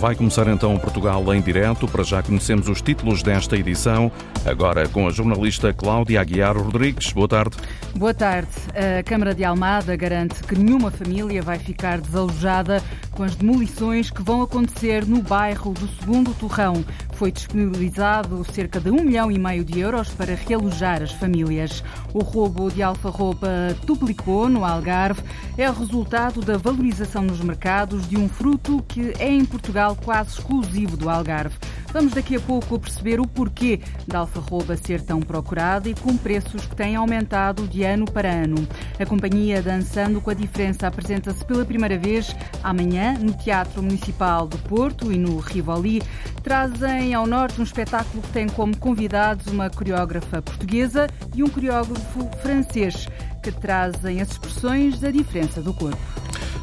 [0.00, 1.86] Vai começar então Portugal em direto.
[1.86, 4.10] Para já conhecemos os títulos desta edição.
[4.46, 7.12] Agora com a jornalista Cláudia Aguiar Rodrigues.
[7.12, 7.58] Boa tarde.
[7.94, 8.48] Boa tarde.
[8.98, 14.22] A Câmara de Almada garante que nenhuma família vai ficar desalojada com as demolições que
[14.22, 16.82] vão acontecer no bairro do Segundo Torrão.
[17.12, 21.84] Foi disponibilizado cerca de um milhão e meio de euros para realojar as famílias.
[22.14, 25.22] O roubo de alfarroba duplicou no Algarve.
[25.58, 30.96] É resultado da valorização nos mercados de um fruto que é em Portugal quase exclusivo
[30.96, 31.56] do Algarve.
[31.92, 36.64] Vamos daqui a pouco perceber o porquê da alfarroba ser tão procurada e com preços
[36.64, 38.66] que têm aumentado de ano para ano.
[38.98, 44.56] A companhia Dançando com a Diferença apresenta-se pela primeira vez amanhã no Teatro Municipal do
[44.58, 46.00] Porto e no Rivoli.
[46.44, 52.30] Trazem ao norte um espetáculo que tem como convidados uma coreógrafa portuguesa e um coreógrafo
[52.40, 53.08] francês
[53.42, 55.98] que trazem as expressões da diferença do corpo.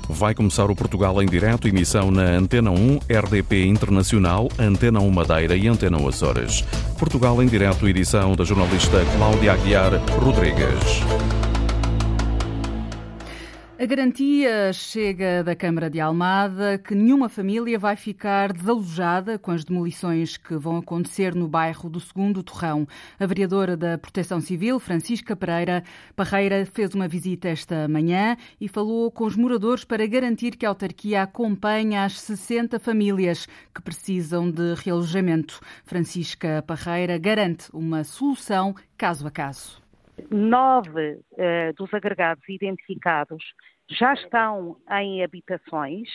[0.10, 5.56] Vai começar o Portugal em direto, emissão na Antena 1, RDP Internacional, Antena 1 Madeira
[5.56, 6.62] e Antena 1 Açores.
[6.98, 11.47] Portugal em direto, edição da jornalista Cláudia Aguiar Rodrigues.
[13.80, 19.64] A garantia chega da Câmara de Almada que nenhuma família vai ficar desalojada com as
[19.64, 22.88] demolições que vão acontecer no bairro do Segundo Torrão.
[23.20, 25.84] A vereadora da Proteção Civil, Francisca Pereira
[26.16, 30.70] Parreira, fez uma visita esta manhã e falou com os moradores para garantir que a
[30.70, 35.62] autarquia acompanha as 60 famílias que precisam de realojamento.
[35.86, 39.87] Francisca Parreira garante uma solução caso a caso
[40.30, 43.44] nove uh, dos agregados identificados
[43.90, 46.10] já estão em habitações,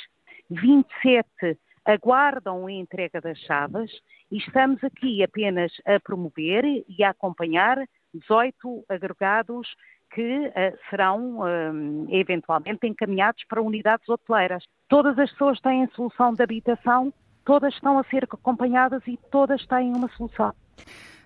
[0.51, 3.91] 27 aguardam a entrega das chaves
[4.31, 7.79] e estamos aqui apenas a promover e a acompanhar
[8.15, 9.69] 18 agregados
[10.15, 10.53] que uh,
[10.91, 14.65] serão uh, eventualmente encaminhados para unidades hoteleiras.
[14.89, 17.13] Todas as pessoas têm solução de habitação,
[17.45, 20.55] todas estão a ser acompanhadas e todas têm uma solução.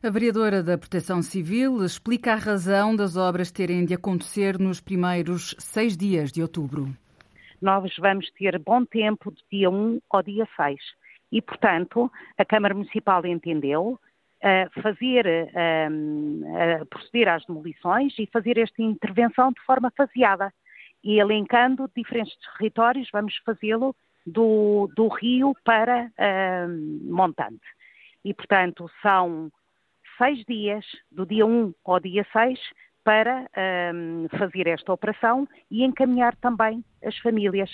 [0.02, 5.54] A vereadora da Proteção Civil explica a razão das obras terem de acontecer nos primeiros
[5.58, 6.94] seis dias de outubro.
[7.62, 10.76] Nós vamos ter bom tempo de dia 1 ao dia 6
[11.32, 18.58] e, portanto, a Câmara Municipal entendeu uh, fazer, uh, uh, proceder às demolições e fazer
[18.58, 20.52] esta intervenção de forma faseada.
[21.02, 23.96] E elencando diferentes territórios, vamos fazê-lo
[24.26, 26.10] do, do Rio para
[27.02, 27.64] Montante.
[28.24, 29.50] E, portanto, são
[30.18, 32.58] seis dias, do dia 1 ao dia 6,
[33.06, 33.48] para
[33.94, 37.70] um, fazer esta operação e encaminhar também as famílias.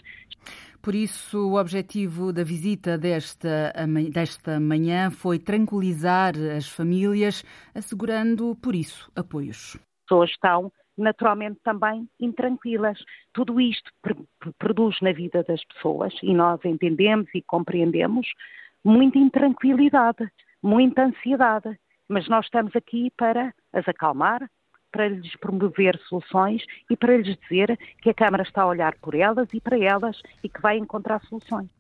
[0.83, 3.73] Por isso, o objetivo da visita desta,
[4.13, 7.43] desta manhã foi tranquilizar as famílias,
[7.75, 9.77] assegurando, por isso, apoios.
[9.77, 12.99] As pessoas estão naturalmente também intranquilas.
[13.33, 13.91] Tudo isto
[14.59, 18.27] produz na vida das pessoas, e nós entendemos e compreendemos,
[18.85, 20.29] muita intranquilidade,
[20.63, 24.49] muita ansiedade mas nós estamos aqui para as acalmar,
[24.91, 29.15] para lhes promover soluções e para lhes dizer que a Câmara está a olhar por
[29.15, 31.71] elas e para elas e que vai encontrar soluções.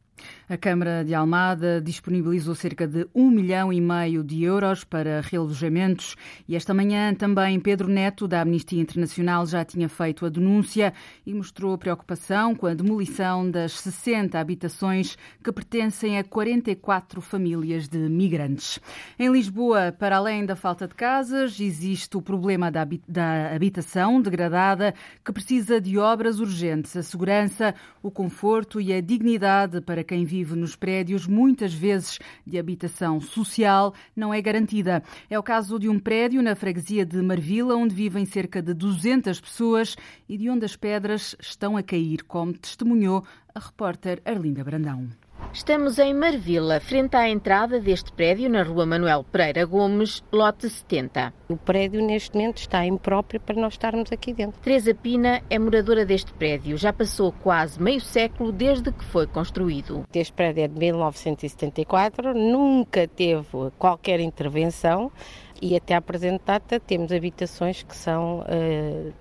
[0.48, 6.14] A Câmara de Almada disponibilizou cerca de um milhão e meio de euros para realojamentos
[6.46, 10.92] e esta manhã também Pedro Neto, da Amnistia Internacional, já tinha feito a denúncia
[11.24, 17.98] e mostrou preocupação com a demolição das 60 habitações que pertencem a 44 famílias de
[17.98, 18.78] migrantes.
[19.18, 24.94] Em Lisboa, para além da falta de casas, existe o problema da habitação degradada
[25.24, 30.54] que precisa de obras urgentes, a segurança, o conforto e a dignidade para quem vive
[30.54, 35.02] nos prédios, muitas vezes de habitação social, não é garantida.
[35.28, 39.40] É o caso de um prédio na freguesia de Marvila, onde vivem cerca de 200
[39.40, 39.96] pessoas
[40.28, 43.24] e de onde as pedras estão a cair, como testemunhou
[43.54, 45.21] a repórter Arlinda Brandão.
[45.50, 51.32] Estamos em Marvila, frente à entrada deste prédio, na rua Manuel Pereira Gomes, lote 70.
[51.48, 54.60] O prédio, neste momento, está impróprio para nós estarmos aqui dentro.
[54.60, 56.76] Teresa Pina é moradora deste prédio.
[56.76, 60.04] Já passou quase meio século desde que foi construído.
[60.14, 65.10] Este prédio é de 1974, nunca teve qualquer intervenção
[65.60, 69.12] e até à presente data temos habitações que são uh,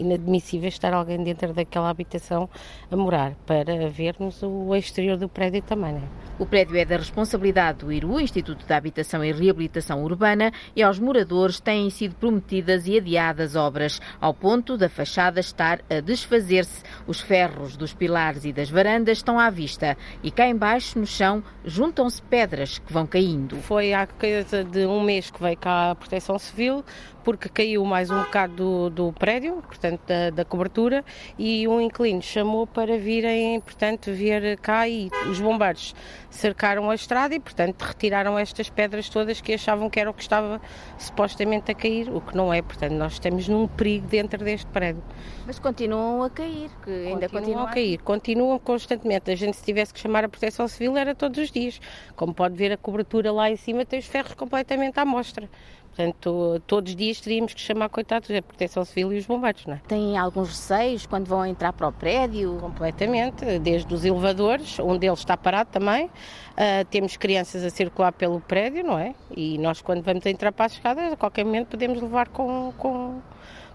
[0.00, 2.48] inadmissível estar alguém dentro daquela habitação
[2.90, 5.94] a morar, para vermos o exterior do prédio também.
[5.94, 6.02] Né?
[6.38, 10.98] O prédio é da responsabilidade do IRU, Instituto da Habitação e Reabilitação Urbana, e aos
[10.98, 16.82] moradores têm sido prometidas e adiadas obras, ao ponto da fachada estar a desfazer-se.
[17.06, 21.42] Os ferros dos pilares e das varandas estão à vista e cá embaixo, no chão,
[21.64, 23.56] juntam-se pedras que vão caindo.
[23.56, 26.84] Foi há coisa de um mês que veio cá a Proteção Civil,
[27.22, 31.04] porque caiu mais um bocado do, do prédio, portanto portanto, da, da, cobertura
[31.38, 35.94] e um inquilino chamou para virem, portanto, ver cá e os bombeiros
[36.28, 40.22] cercaram a estrada e, portanto, retiraram estas pedras todas que achavam que era o que
[40.22, 40.60] estava
[40.98, 45.02] supostamente a cair, o que não é, portanto, nós estamos num perigo dentro deste prédio.
[45.46, 49.30] Mas continuam a cair, que ainda continuam, continuam a cair, continuam constantemente.
[49.30, 51.80] A gente se tivesse que chamar a proteção civil era todos os dias.
[52.14, 55.48] Como pode ver a cobertura lá em cima tem os ferros completamente à mostra.
[56.00, 59.74] Portanto, todos os dias teríamos que chamar, coitados, a Proteção Civil e os bombeiros, não
[59.74, 59.80] é?
[59.86, 62.56] Têm alguns receios quando vão entrar para o prédio?
[62.58, 66.06] Completamente, desde os elevadores, um deles está parado também.
[66.06, 69.14] Uh, temos crianças a circular pelo prédio, não é?
[69.36, 73.20] E nós, quando vamos entrar para as escadas, a qualquer momento podemos levar com, com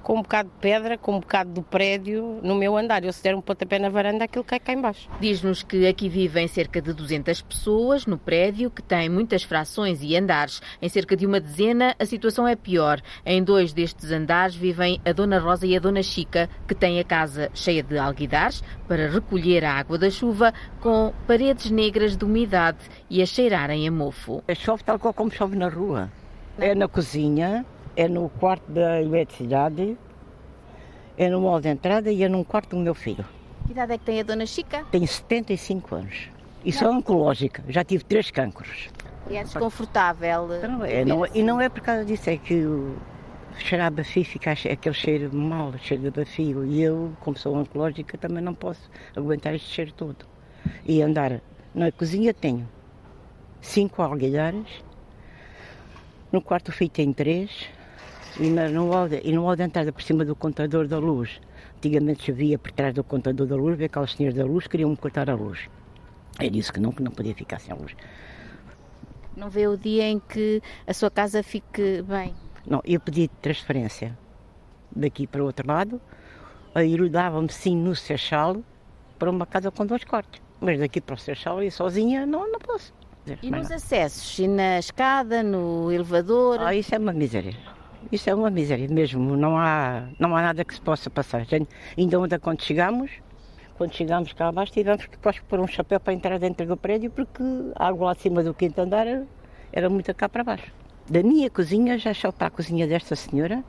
[0.05, 3.03] com um bocado de pedra, com um bocado do prédio no meu andar.
[3.03, 5.09] Eu se der um pontapé na varanda, aquilo cai cá embaixo.
[5.19, 10.15] Diz-nos que aqui vivem cerca de 200 pessoas no prédio, que tem muitas frações e
[10.15, 10.61] andares.
[10.79, 13.01] Em cerca de uma dezena, a situação é pior.
[13.25, 17.03] Em dois destes andares vivem a Dona Rosa e a Dona Chica, que têm a
[17.03, 22.77] casa cheia de alguidares para recolher a água da chuva, com paredes negras de umidade
[23.09, 24.43] e a cheirarem a mofo.
[24.53, 26.11] Chove tal qual como chove na rua.
[26.59, 29.97] É na cozinha, é no quarto da eletricidade,
[31.17, 33.25] é no hall de entrada e é num quarto do meu filho.
[33.65, 34.85] Que idade é que tem a dona Chica?
[34.91, 36.29] Tenho 75 anos.
[36.63, 38.89] E sou oncológica, já tive três cancros.
[39.29, 40.47] E é desconfortável?
[40.47, 42.95] Não é, não, e não é por causa disso, é que o
[43.57, 46.65] cheirar bafio fica aquele cheiro mal, cheiro de bafio.
[46.65, 50.25] E eu, como sou oncológica, também não posso aguentar este cheiro todo.
[50.85, 51.41] E andar
[51.73, 52.67] na cozinha tenho
[53.61, 54.83] cinco alguilhares,
[56.31, 57.69] no quarto filho tem três,
[58.39, 61.39] e, de, e hall de entrada por cima do contador da luz.
[61.77, 65.29] Antigamente chovia por trás do contador da luz, veio aquelas senhoras da luz queriam-me cortar
[65.29, 65.69] a luz.
[66.39, 67.95] Eu disse que não, que não podia ficar sem a luz.
[69.35, 72.33] Não vê o dia em que a sua casa fique bem?
[72.65, 74.17] Não, eu pedi transferência
[74.95, 76.01] daqui para o outro lado,
[76.73, 78.57] aí dava-me sim no Seixal
[79.19, 80.41] para uma casa com dois quartos.
[80.59, 82.93] Mas daqui para o Seixal e sozinha não, não posso.
[83.41, 84.37] E nos acessos?
[84.39, 86.59] E na escada, no elevador?
[86.61, 87.55] Ah, isso é uma miséria.
[88.15, 91.45] Isso é uma miséria mesmo, não há, não há nada que se possa passar.
[91.45, 91.67] Gente,
[91.97, 93.11] ainda ontem quando chegamos,
[93.77, 97.43] quando chegamos cá abaixo, tivemos que pôr um chapéu para entrar dentro do prédio porque
[97.75, 99.05] a água lá de cima do quinto andar
[99.73, 100.71] era, muito cá para baixo.
[101.09, 103.61] Da minha cozinha, já só para a cozinha desta senhora.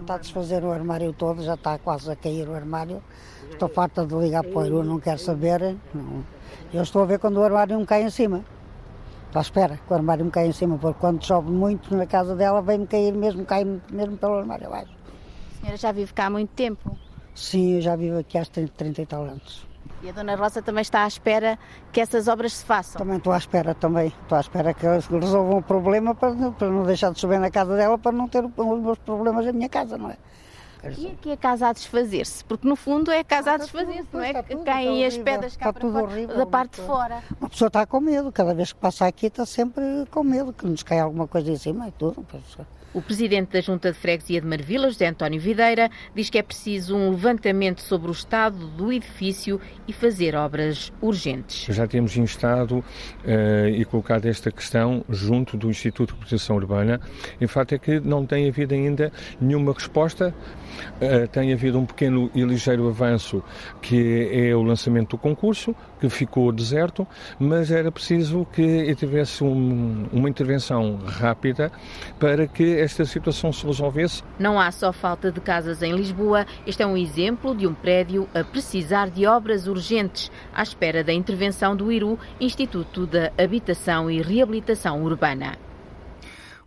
[0.00, 3.02] Está a desfazer o armário todo, já está quase a cair o armário.
[3.50, 5.74] Estou farta de ligar para o Iru, não quero saber.
[5.92, 6.24] Não.
[6.72, 8.44] Eu estou a ver quando o armário me cai em cima.
[9.34, 12.36] À espera que o armário me caia em cima, porque quando chove muito na casa
[12.36, 14.92] dela, vem-me cair mesmo, cai mesmo pelo armário abaixo.
[15.56, 16.96] A senhora já vive cá há muito tempo?
[17.34, 19.66] Sim, eu já vivo aqui há 30 e tal anos.
[20.02, 21.58] E a Dona Rosa também está à espera
[21.92, 22.98] que essas obras se façam?
[22.98, 24.08] Também estou à espera, também.
[24.08, 27.50] Estou à espera que eles resolvam o problema para, para não deixar de chover na
[27.50, 30.16] casa dela, para não ter os meus problemas na minha casa, não é?
[30.98, 32.44] E aqui a casa a desfazer-se?
[32.44, 34.42] Porque no fundo é casa a desfazer-se, não é?
[34.42, 37.22] Que caem as pedras cá para fora, horrível, da parte de fora.
[37.40, 40.66] Uma pessoa está com medo, cada vez que passa aqui está sempre com medo, que
[40.66, 42.26] nos cai alguma coisa em cima e tudo.
[42.94, 46.94] O presidente da Junta de Freguesia de Marvila, José António Videira, diz que é preciso
[46.94, 49.58] um levantamento sobre o estado do edifício
[49.88, 51.74] e fazer obras urgentes.
[51.74, 57.00] Já temos instado uh, e colocado esta questão junto do Instituto de Proteção Urbana.
[57.40, 59.10] Em fato é que não tem havido ainda
[59.40, 60.34] nenhuma resposta.
[61.00, 63.42] Uh, tem havido um pequeno e ligeiro avanço
[63.80, 67.06] que é o lançamento do concurso, que ficou deserto,
[67.38, 71.72] mas era preciso que tivesse um, uma intervenção rápida
[72.18, 74.22] para que esta situação se resolvesse.
[74.38, 78.28] Não há só falta de casas em Lisboa, este é um exemplo de um prédio
[78.34, 84.20] a precisar de obras urgentes, à espera da intervenção do IRU, Instituto da Habitação e
[84.20, 85.56] Reabilitação Urbana.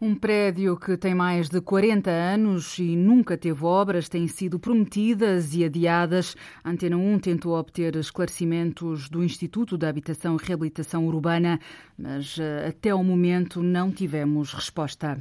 [0.01, 5.55] Um prédio que tem mais de 40 anos e nunca teve obras tem sido prometidas
[5.55, 6.35] e adiadas.
[6.61, 11.61] A Antena 1 tentou obter esclarecimentos do Instituto da Habitação e Reabilitação Urbana,
[11.97, 15.17] mas eh, até o momento não tivemos resposta.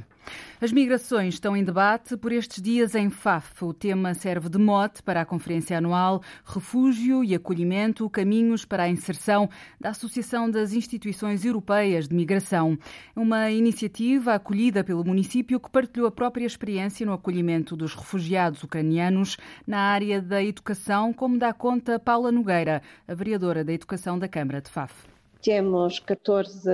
[0.59, 3.63] As migrações estão em debate por estes dias em FAF.
[3.63, 8.89] O tema serve de mote para a conferência anual Refúgio e Acolhimento, Caminhos para a
[8.89, 12.77] Inserção da Associação das Instituições Europeias de Migração.
[13.15, 19.37] Uma iniciativa acolhida pelo município que partilhou a própria experiência no acolhimento dos refugiados ucranianos
[19.67, 24.61] na área da educação, como dá conta Paula Nogueira, a vereadora da Educação da Câmara
[24.61, 25.14] de FAF.
[25.45, 26.67] Temos 14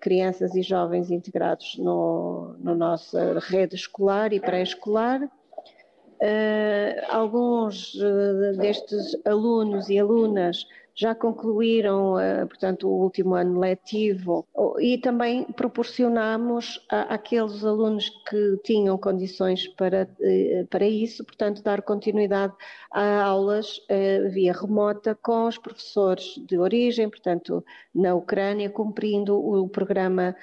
[0.00, 5.22] crianças e jovens integrados no, no nossa rede escolar e pré-escolar.
[5.22, 14.46] Uh, alguns uh, destes alunos e alunas já concluíram, uh, portanto, o último ano letivo
[14.78, 22.52] e também proporcionamos àqueles alunos que tinham condições para, uh, para isso, portanto, dar continuidade
[22.90, 29.68] a aulas uh, via remota com os professores de origem, portanto, na Ucrânia, cumprindo o
[29.68, 30.34] programa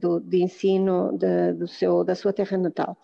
[0.00, 2.96] do, de ensino de, do seu, da sua terra natal.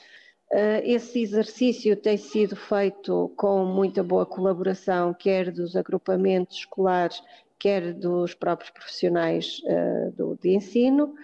[0.52, 7.22] Uh, esse exercício tem sido feito com muita boa colaboração, quer dos agrupamentos escolares,
[7.56, 11.14] quer dos próprios profissionais uh, do, de ensino.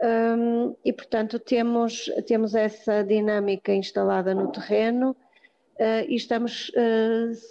[0.00, 6.70] Um, e, portanto, temos, temos essa dinâmica instalada no terreno uh, e estamos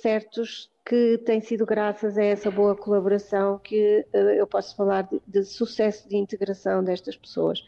[0.01, 5.43] certos que tem sido graças a essa boa colaboração que eu posso falar de, de
[5.43, 7.61] sucesso de integração destas pessoas.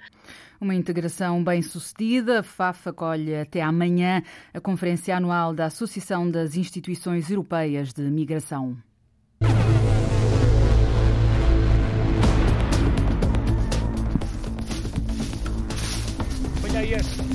[0.62, 2.44] Uma integração bem sucedida.
[2.44, 4.22] FAF acolhe até amanhã
[4.54, 8.78] a Conferência Anual da Associação das Instituições Europeias de Migração.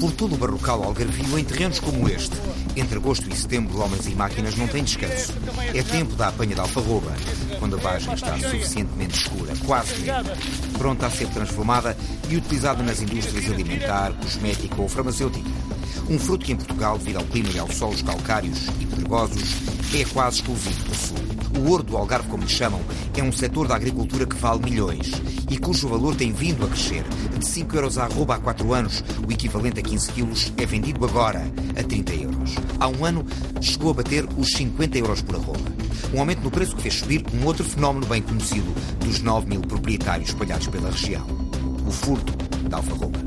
[0.00, 2.36] Por todo o barrocal algarvio, em terrenos como este,
[2.76, 5.32] entre agosto e setembro, homens e máquinas não têm descanso.
[5.72, 7.12] É tempo da apanha de alfarroba,
[7.58, 10.36] quando a vagem está suficientemente escura, quase negra,
[10.78, 11.96] pronta a ser transformada
[12.28, 15.50] e utilizada nas indústrias alimentar, cosmética ou farmacêutica.
[16.08, 19.54] Um fruto que em Portugal, devido ao clima e aos solos calcários e pedregosos,
[19.94, 21.34] é quase exclusivo do sul.
[21.58, 22.80] O ouro do Algarve, como lhe chamam,
[23.16, 25.12] é um setor da agricultura que vale milhões
[25.48, 27.04] e cujo valor tem vindo a crescer.
[27.38, 31.04] De 5 euros a arroba há 4 anos, o equivalente a 15 quilos é vendido
[31.04, 31.42] agora
[31.78, 32.54] a 30 euros.
[32.78, 33.24] Há um ano
[33.60, 35.72] chegou a bater os 50 euros por arroba.
[36.12, 38.72] Um aumento no preço que fez subir um outro fenómeno bem conhecido
[39.04, 41.26] dos 9 mil proprietários espalhados pela região.
[41.86, 42.32] O furto
[42.68, 43.23] da alfarroba.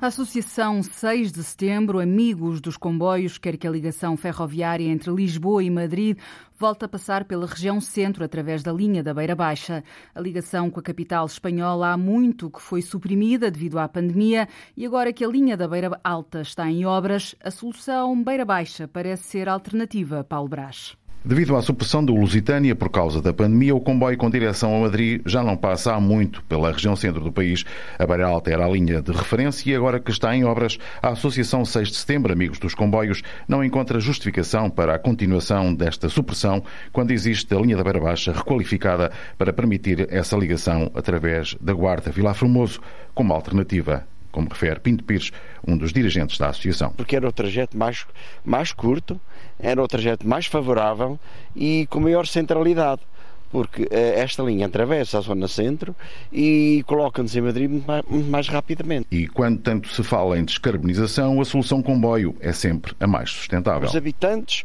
[0.00, 5.62] A Associação 6 de Setembro, Amigos dos Comboios, quer que a ligação ferroviária entre Lisboa
[5.62, 6.16] e Madrid
[6.58, 9.84] volta a passar pela região centro através da linha da Beira Baixa.
[10.14, 14.86] A ligação com a capital espanhola há muito que foi suprimida devido à pandemia e
[14.86, 19.24] agora que a linha da Beira Alta está em obras, a solução Beira Baixa parece
[19.24, 20.96] ser alternativa, Paulo Brás.
[21.22, 25.20] Devido à supressão do Lusitânia por causa da pandemia, o comboio com direção a Madrid
[25.26, 27.62] já não passa há muito pela região centro do país.
[27.98, 31.10] A Beira Alta era a linha de referência e agora que está em obras, a
[31.10, 36.64] Associação 6 de Setembro, Amigos dos Comboios, não encontra justificação para a continuação desta supressão
[36.90, 42.10] quando existe a linha da Beira Baixa requalificada para permitir essa ligação através da Guarda
[42.10, 42.80] Vila Formoso
[43.14, 45.30] como alternativa como refere Pinto Pires,
[45.66, 46.92] um dos dirigentes da associação.
[46.96, 48.06] Porque era o trajeto mais,
[48.44, 49.20] mais curto,
[49.58, 51.18] era o trajeto mais favorável
[51.54, 53.02] e com maior centralidade
[53.50, 55.94] porque eh, esta linha atravessa a zona centro
[56.32, 59.06] e coloca-nos em Madrid muito mais, muito mais, rapidamente.
[59.10, 63.88] E quando tanto se fala em descarbonização, a solução comboio é sempre a mais sustentável.
[63.88, 64.64] Os habitantes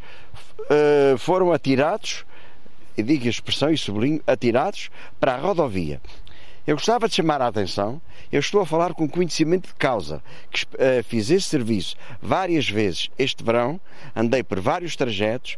[0.60, 2.25] uh, foram atirados,
[2.95, 6.00] e digo a expressão e sublinho, atirados para a rodovia.
[6.67, 10.65] Eu gostava de chamar a atenção, eu estou a falar com conhecimento de causa, que
[10.65, 13.79] uh, fiz esse serviço várias vezes este verão,
[14.15, 15.57] andei por vários trajetos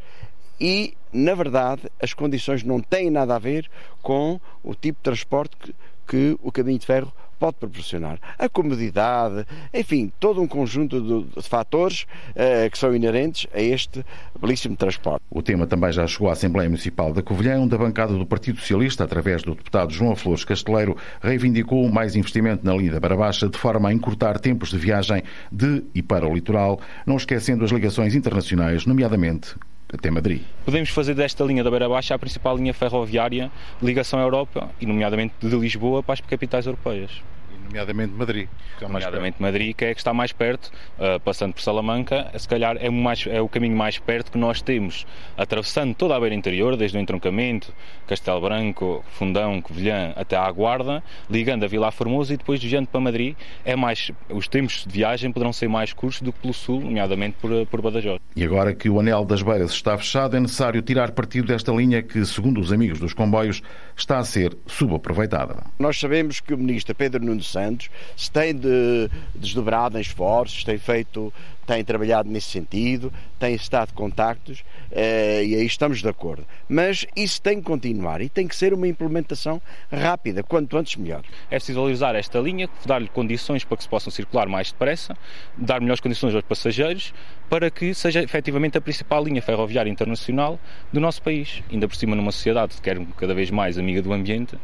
[0.60, 3.70] e, na verdade, as condições não têm nada a ver
[4.02, 5.74] com o tipo de transporte que,
[6.06, 8.20] que o caminho de ferro pode proporcionar.
[8.38, 14.06] A comodidade, enfim, todo um conjunto de, de fatores uh, que são inerentes a este
[14.40, 15.24] belíssimo transporte.
[15.30, 18.60] O tema também já chegou à Assembleia Municipal da Covilhã, onde a bancada do Partido
[18.60, 23.58] Socialista, através do deputado João Flores Casteleiro, reivindicou mais investimento na linha da Barabaxa, de
[23.58, 28.16] forma a encurtar tempos de viagem de e para o litoral, não esquecendo as ligações
[28.16, 29.56] internacionais, nomeadamente
[29.92, 30.42] até Madrid.
[30.66, 34.70] Podemos fazer desta linha da Beira Baixa a principal linha ferroviária de ligação à Europa
[34.82, 37.22] e, nomeadamente, de Lisboa para as capitais europeias
[37.68, 38.48] nomeadamente Madrid.
[38.82, 42.90] nomeadamente Madrid, que é que está mais perto, uh, passando por Salamanca, se calhar é,
[42.90, 45.06] mais, é, o caminho mais perto que nós temos,
[45.38, 47.74] atravessando toda a beira interior, desde o entroncamento,
[48.08, 53.00] Castelo Branco, Fundão, Covilhã, até à Guarda, ligando a Vila Formosa e depois desviando para
[53.00, 56.82] Madrid, é mais, os tempos de viagem poderão ser mais curtos do que pelo sul,
[56.82, 58.20] nomeadamente por, por Badajoz.
[58.36, 62.02] E agora que o anel das beiras está fechado, é necessário tirar partido desta linha
[62.02, 63.62] que, segundo os amigos dos comboios,
[64.02, 65.64] está a ser subaproveitada.
[65.80, 70.78] Nós sabemos que o ministro Pedro Nuno Santos se tem de, desdobrado em esforços, tem
[70.78, 71.34] feito
[71.68, 76.46] tem trabalhado nesse sentido, tem estado contactos eh, e aí estamos de acordo.
[76.68, 79.62] Mas isso tem que continuar e tem que ser uma implementação
[79.92, 81.24] rápida, quanto antes melhor.
[81.52, 85.16] É preciso valorizar esta linha, dar-lhe condições para que se possam circular mais depressa,
[85.58, 87.14] dar melhores condições aos passageiros,
[87.50, 90.58] para que seja efetivamente a principal linha ferroviária internacional
[90.92, 91.62] do nosso país.
[91.70, 94.60] Ainda por cima numa sociedade que quer cada vez mais amiga do ambiente, uh,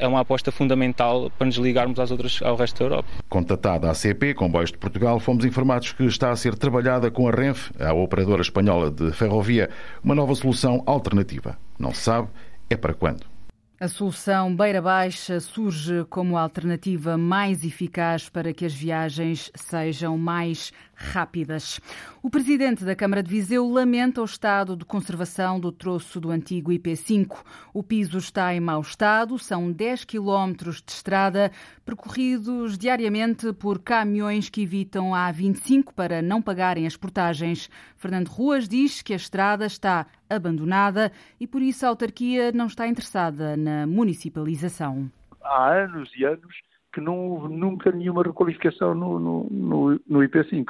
[0.00, 3.08] é uma aposta fundamental para nos ligarmos às outras, ao resto da Europa.
[3.28, 7.30] Contatada a CP, Comboios de Portugal, fomos informados que está a ser trabalhada com a
[7.30, 9.70] Renfe, a operadora espanhola de ferrovia,
[10.02, 11.56] uma nova solução alternativa.
[11.78, 12.28] Não se sabe
[12.68, 13.34] é para quando.
[13.78, 20.72] A solução Beira Baixa surge como alternativa mais eficaz para que as viagens sejam mais
[20.94, 21.80] rápidas.
[22.22, 26.72] O presidente da Câmara de Viseu lamenta o estado de conservação do troço do antigo
[26.72, 27.44] IP5.
[27.72, 31.50] O piso está em mau estado, são 10 quilómetros de estrada
[31.84, 37.68] percorridos diariamente por caminhões que evitam a A25 para não pagarem as portagens.
[37.96, 42.86] Fernando Ruas diz que a estrada está abandonada e por isso a autarquia não está
[42.86, 45.10] interessada na municipalização.
[45.42, 46.54] Há anos e anos
[46.94, 50.66] que não houve nunca nenhuma requalificação no, no, no, no IP5.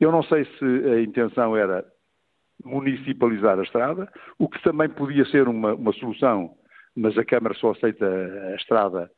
[0.00, 1.84] Eu não sei se a intenção era
[2.64, 6.54] municipalizar a estrada, o que também podia ser uma, uma solução,
[6.96, 9.10] mas a Câmara só aceita a estrada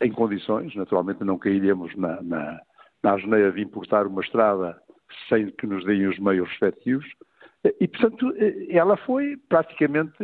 [0.00, 2.60] em condições, naturalmente não cairíamos na, na,
[3.02, 4.80] na asneira de importar uma estrada
[5.28, 7.06] sem que nos deem os meios respectivos,
[7.80, 8.32] e, portanto,
[8.70, 10.16] ela foi praticamente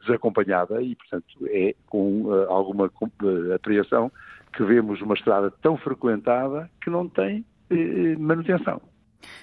[0.00, 4.12] desacompanhada e, portanto, é com uh, alguma uh, apreensão
[4.52, 8.80] que vemos uma estrada tão frequentada que não tem uh, manutenção.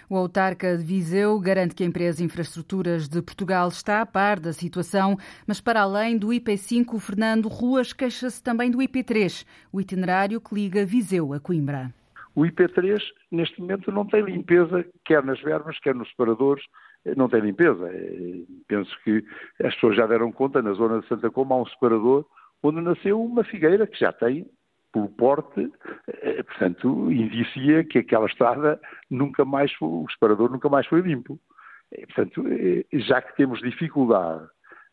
[0.10, 4.54] O autarca de Viseu garante que a empresa Infraestruturas de Portugal está a par da
[4.54, 5.18] situação,
[5.48, 10.56] mas para além do IP5, o Fernando Ruas queixa-se também do IP3, o itinerário que
[10.56, 11.94] liga Viseu a Coimbra.
[12.36, 13.00] O IP3,
[13.32, 16.64] neste momento, não tem limpeza, quer nas verbas, quer nos separadores,
[17.16, 17.88] não tem limpeza.
[17.88, 19.24] É, penso que
[19.64, 22.26] as pessoas já deram conta, na zona de Santa Coma há um separador
[22.62, 24.46] onde nasceu uma figueira que já tem
[24.96, 25.70] pelo porte,
[26.08, 28.80] eh, portanto, indicia que aquela estrada
[29.12, 31.38] nunca mais foi, o separador nunca mais foi limpo.
[31.92, 34.48] Eh, portanto, eh, já que temos dificuldade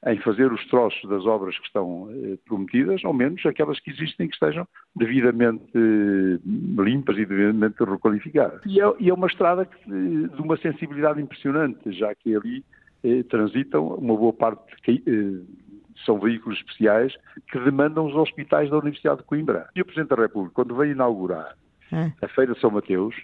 [0.04, 2.09] em fazer os troços das obras que estão
[2.44, 4.66] prometidas, ao menos aquelas que existem que estejam
[4.97, 5.71] devidamente
[6.76, 8.61] limpas e devidamente requalificadas.
[8.66, 12.64] E é, e é uma estrada de uma sensibilidade impressionante, já que ali
[13.30, 14.75] transitam uma boa parte
[16.04, 17.14] são veículos especiais
[17.50, 19.68] que demandam os hospitais da Universidade de Coimbra.
[19.75, 21.56] E o Presidente da República, quando veio inaugurar
[21.92, 22.12] é.
[22.22, 23.14] a Feira de São Mateus,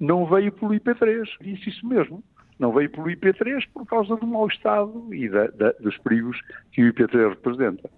[0.00, 2.22] não veio pelo IP3, disse isso mesmo.
[2.58, 6.40] Não veio pelo IP3 por causa do mau estado e da, da, dos perigos
[6.72, 7.90] que o IP3 representa.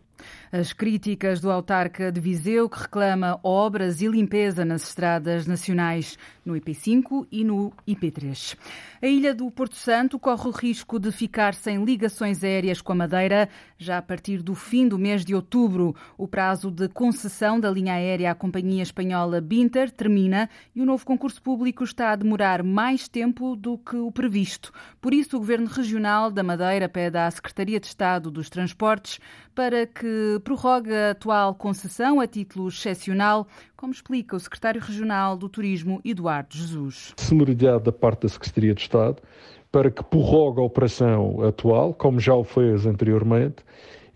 [0.53, 6.55] As críticas do autarca de Viseu, que reclama obras e limpeza nas estradas nacionais no
[6.55, 8.57] IP5 e no IP3.
[9.03, 12.97] A ilha do Porto Santo corre o risco de ficar sem ligações aéreas com a
[12.97, 15.95] Madeira já a partir do fim do mês de outubro.
[16.17, 21.05] O prazo de concessão da linha aérea à companhia espanhola Binter termina e o novo
[21.05, 24.73] concurso público está a demorar mais tempo do que o previsto.
[25.01, 29.19] Por isso, o Governo Regional da Madeira pede à Secretaria de Estado dos Transportes
[29.55, 33.47] para que prorrogue a atual concessão a título excepcional,
[33.77, 37.13] como explica o secretário regional do Turismo, Eduardo Jesus.
[37.17, 39.23] Celeridade da parte da Secretaria de Estado
[39.71, 43.57] para que prorrogue a operação atual, como já o fez anteriormente,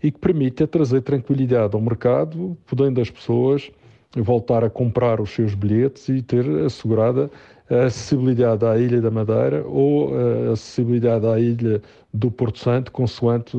[0.01, 3.69] e que permita trazer tranquilidade ao mercado, podendo as pessoas
[4.17, 7.29] voltar a comprar os seus bilhetes e ter assegurada
[7.69, 11.81] a acessibilidade à Ilha da Madeira ou a acessibilidade à Ilha
[12.13, 13.55] do Porto Santo, consoante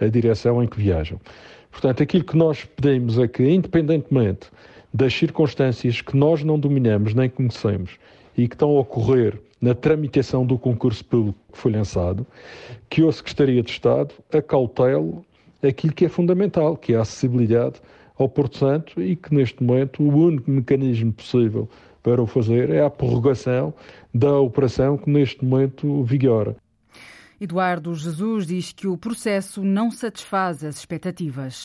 [0.00, 1.20] a direção em que viajam.
[1.74, 4.48] Portanto, aquilo que nós pedimos é que, independentemente
[4.92, 7.98] das circunstâncias que nós não dominamos nem conhecemos
[8.38, 12.24] e que estão a ocorrer na tramitação do concurso público que foi lançado,
[12.88, 15.14] que a Secretaria de Estado acautele
[15.66, 17.82] aquilo que é fundamental, que é a acessibilidade
[18.16, 21.68] ao Porto Santo e que, neste momento, o único mecanismo possível
[22.04, 23.74] para o fazer é a prorrogação
[24.14, 26.54] da operação que neste momento vigora.
[27.40, 31.62] Eduardo Jesus diz que o processo não satisfaz as expectativas.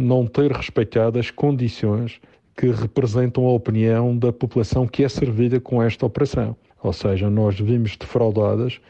[0.00, 2.20] Não ter respeitado as condições
[2.56, 6.56] que representam a opinião da população que é servida com esta operação.
[6.82, 8.80] Ou seja, nós vimos defraudadas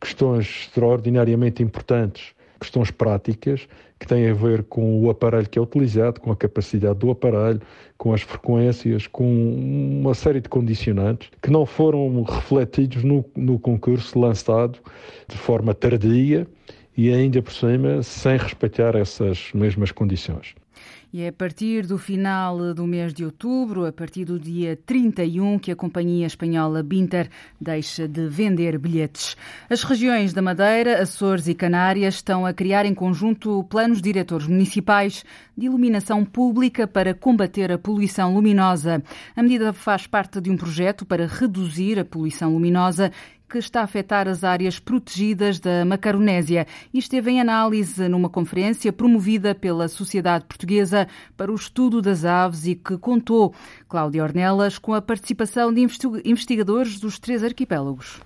[0.00, 2.31] questões extraordinariamente importantes
[2.62, 6.98] questões práticas que têm a ver com o aparelho que é utilizado, com a capacidade
[6.98, 7.60] do aparelho,
[7.98, 9.24] com as frequências, com
[10.00, 14.78] uma série de condicionantes que não foram refletidos no, no concurso lançado
[15.28, 16.46] de forma tardia
[16.96, 20.54] e ainda por cima sem respeitar essas mesmas condições.
[21.14, 25.58] E é a partir do final do mês de outubro, a partir do dia 31,
[25.58, 27.28] que a companhia espanhola Binter
[27.60, 29.36] deixa de vender bilhetes.
[29.68, 35.22] As regiões da Madeira, Açores e Canárias estão a criar em conjunto planos diretores municipais
[35.54, 39.02] de iluminação pública para combater a poluição luminosa.
[39.36, 43.12] A medida faz parte de um projeto para reduzir a poluição luminosa
[43.52, 48.90] que está a afetar as áreas protegidas da Macaronésia e esteve em análise numa conferência
[48.90, 53.54] promovida pela Sociedade Portuguesa para o Estudo das Aves e que contou,
[53.90, 55.86] Cláudia Ornelas, com a participação de
[56.24, 58.22] investigadores dos três arquipélagos.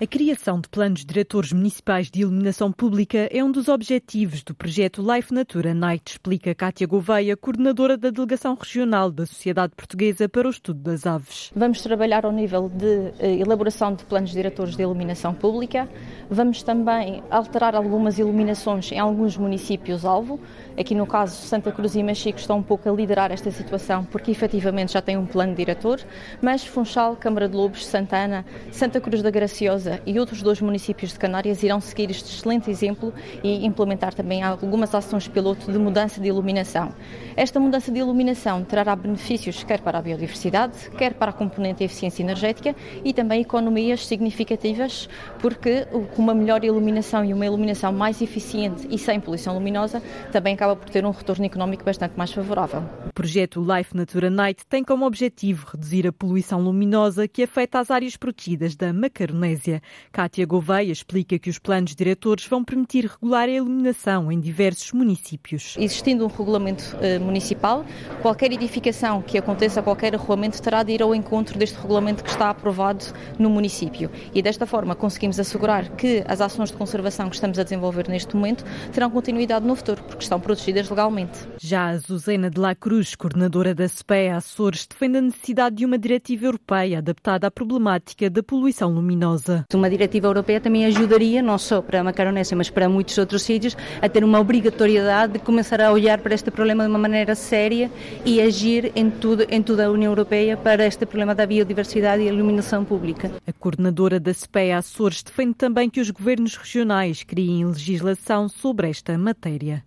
[0.00, 5.00] A criação de planos diretores municipais de iluminação pública é um dos objetivos do projeto
[5.00, 10.50] Life Natura Night, explica Cátia Gouveia, coordenadora da Delegação Regional da Sociedade Portuguesa para o
[10.50, 11.52] Estudo das Aves.
[11.54, 15.88] Vamos trabalhar ao nível de eh, elaboração de planos diretores de iluminação pública,
[16.28, 20.40] vamos também alterar algumas iluminações em alguns municípios-alvo.
[20.76, 24.32] Aqui no caso Santa Cruz e Machico estão um pouco a liderar esta situação porque
[24.32, 26.00] efetivamente já tem um plano diretor,
[26.42, 31.18] mas Funchal, Câmara de Lobos, Santana, Santa Cruz da Graciosa e outros dois municípios de
[31.18, 36.28] Canárias irão seguir este excelente exemplo e implementar também algumas ações piloto de mudança de
[36.28, 36.94] iluminação.
[37.36, 41.84] Esta mudança de iluminação trará benefícios quer para a biodiversidade, quer para a componente de
[41.84, 45.08] eficiência energética e também economias significativas,
[45.40, 50.54] porque com uma melhor iluminação e uma iluminação mais eficiente e sem poluição luminosa também
[50.54, 52.82] acaba por ter um retorno económico bastante mais favorável.
[53.08, 57.90] O projeto Life Natura Night tem como objetivo reduzir a poluição luminosa que afeta as
[57.90, 59.73] áreas protegidas da Macaronésia.
[60.12, 65.76] Cátia Gouveia explica que os planos diretores vão permitir regular a iluminação em diversos municípios.
[65.78, 67.84] Existindo um regulamento eh, municipal,
[68.22, 72.50] qualquer edificação que aconteça, qualquer arruamento terá de ir ao encontro deste regulamento que está
[72.50, 73.04] aprovado
[73.38, 74.10] no município.
[74.34, 78.34] E desta forma conseguimos assegurar que as ações de conservação que estamos a desenvolver neste
[78.36, 81.38] momento terão continuidade no futuro, porque estão protegidas legalmente.
[81.58, 85.98] Já a Zuzena de la Cruz, coordenadora da SPEA Açores, defende a necessidade de uma
[85.98, 89.63] diretiva europeia adaptada à problemática da poluição luminosa.
[89.72, 93.76] Uma diretiva europeia também ajudaria, não só para a Macaronésia, mas para muitos outros sítios,
[94.00, 97.90] a ter uma obrigatoriedade de começar a olhar para este problema de uma maneira séria
[98.24, 102.28] e agir em, tudo, em toda a União Europeia para este problema da biodiversidade e
[102.28, 103.30] iluminação pública.
[103.46, 109.16] A coordenadora da CPEA Açores defende também que os governos regionais criem legislação sobre esta
[109.18, 109.82] matéria.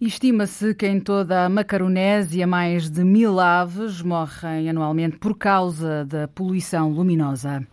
[0.00, 6.28] Estima-se que em toda a Macaronésia mais de mil aves morrem anualmente por causa da
[6.28, 7.66] poluição luminosa.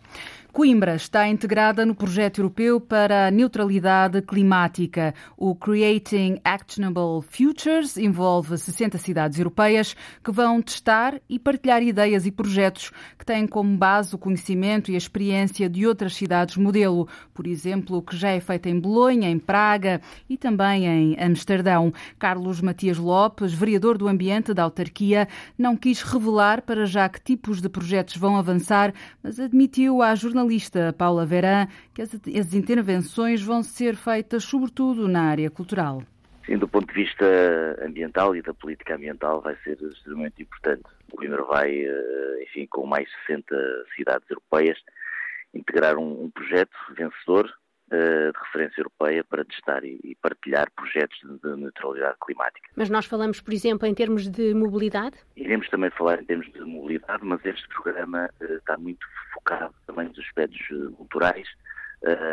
[0.54, 5.16] Coimbra está integrada no projeto europeu para a neutralidade climática.
[5.36, 12.32] O Creating Actionable Futures envolve 60 cidades europeias que vão testar e partilhar ideias e
[12.32, 17.48] projetos que têm como base o conhecimento e a experiência de outras cidades modelo, por
[17.48, 21.92] exemplo, o que já é feito em Bolonha, em Praga e também em Amsterdão.
[22.20, 27.60] Carlos Matias Lopes, vereador do Ambiente da autarquia, não quis revelar para já que tipos
[27.60, 33.64] de projetos vão avançar, mas admitiu à jornalista jornalista Paula Verã que as, intervenções vão
[33.64, 36.04] ser feitas sobretudo na área cultural.
[36.46, 37.26] Sim, do ponto de vista
[37.82, 40.84] ambiental e da política ambiental vai ser extremamente importante.
[41.12, 43.56] O Coimbra vai, eh, enfim, com mais de 60
[43.96, 44.78] cidades europeias,
[45.54, 47.50] integrar um, um projeto vencedor
[47.90, 52.70] de referência europeia para testar e partilhar projetos de neutralidade climática.
[52.76, 55.18] Mas nós falamos, por exemplo, em termos de mobilidade?
[55.36, 60.08] Iremos também falar em termos de mobilidade, mas este programa uh, está muito focado também
[60.08, 61.48] nos aspectos uh, culturais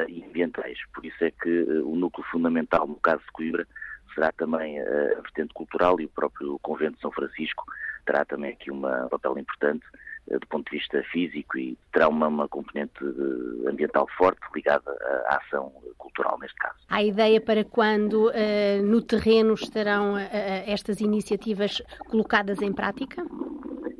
[0.09, 0.79] e ambientais.
[0.93, 3.65] Por isso é que o núcleo fundamental, no caso de Coimbra,
[4.13, 7.65] será também a vertente cultural e o próprio Convento de São Francisco
[8.05, 9.99] terá também aqui uma, um papel importante eh,
[10.39, 14.91] do ponto de vista físico e terá uma, uma componente eh, ambiental forte ligada
[15.27, 16.77] à ação cultural neste caso.
[16.89, 20.19] Há ideia para quando uh, no terreno estarão uh,
[20.67, 23.25] estas iniciativas colocadas em prática?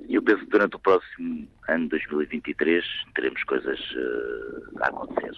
[0.09, 5.31] Eu penso que durante o próximo ano 2023 teremos coisas uh, a acontecer.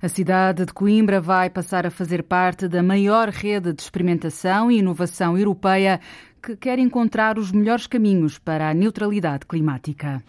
[0.00, 4.78] A cidade de Coimbra vai passar a fazer parte da maior rede de experimentação e
[4.78, 6.00] inovação europeia
[6.42, 10.22] que quer encontrar os melhores caminhos para a neutralidade climática.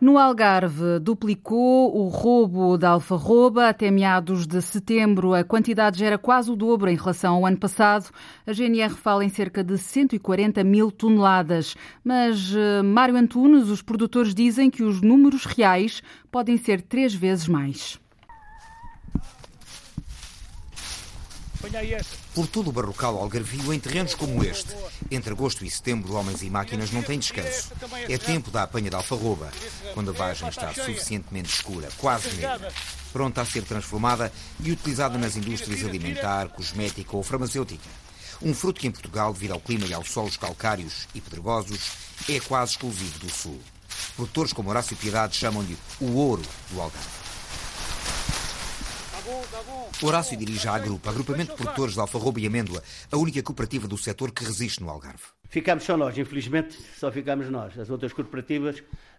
[0.00, 3.68] No Algarve, duplicou o roubo da alfarroba.
[3.68, 7.56] Até meados de setembro, a quantidade já era quase o dobro em relação ao ano
[7.56, 8.08] passado.
[8.46, 11.76] A GNR fala em cerca de 140 mil toneladas.
[12.04, 17.48] Mas, eh, Mário Antunes, os produtores dizem que os números reais podem ser três vezes
[17.48, 17.98] mais.
[22.34, 24.74] Por todo o barrocal algarvio, em terrenos como este,
[25.10, 27.72] entre agosto e setembro, homens e máquinas não têm descanso.
[28.08, 29.50] É tempo da apanha de alfarroba,
[29.94, 32.72] quando a vagem está suficientemente escura, quase negra,
[33.12, 37.88] pronta a ser transformada e utilizada nas indústrias alimentar, cosmética ou farmacêutica.
[38.40, 41.90] Um fruto que em Portugal, devido ao clima e aos solos calcários e pedregosos,
[42.28, 43.60] é quase exclusivo do Sul.
[44.14, 47.27] Produtores como Horácio Piedade chamam-lhe o ouro do Algarve.
[50.02, 53.98] Horácio dirige a Agrupa, agrupamento de produtores de alfarroba e amêndoa, a única cooperativa do
[53.98, 55.24] setor que resiste no Algarve.
[55.48, 57.78] Ficámos só nós, infelizmente só ficámos nós.
[57.78, 59.17] As outras corporativas, uh,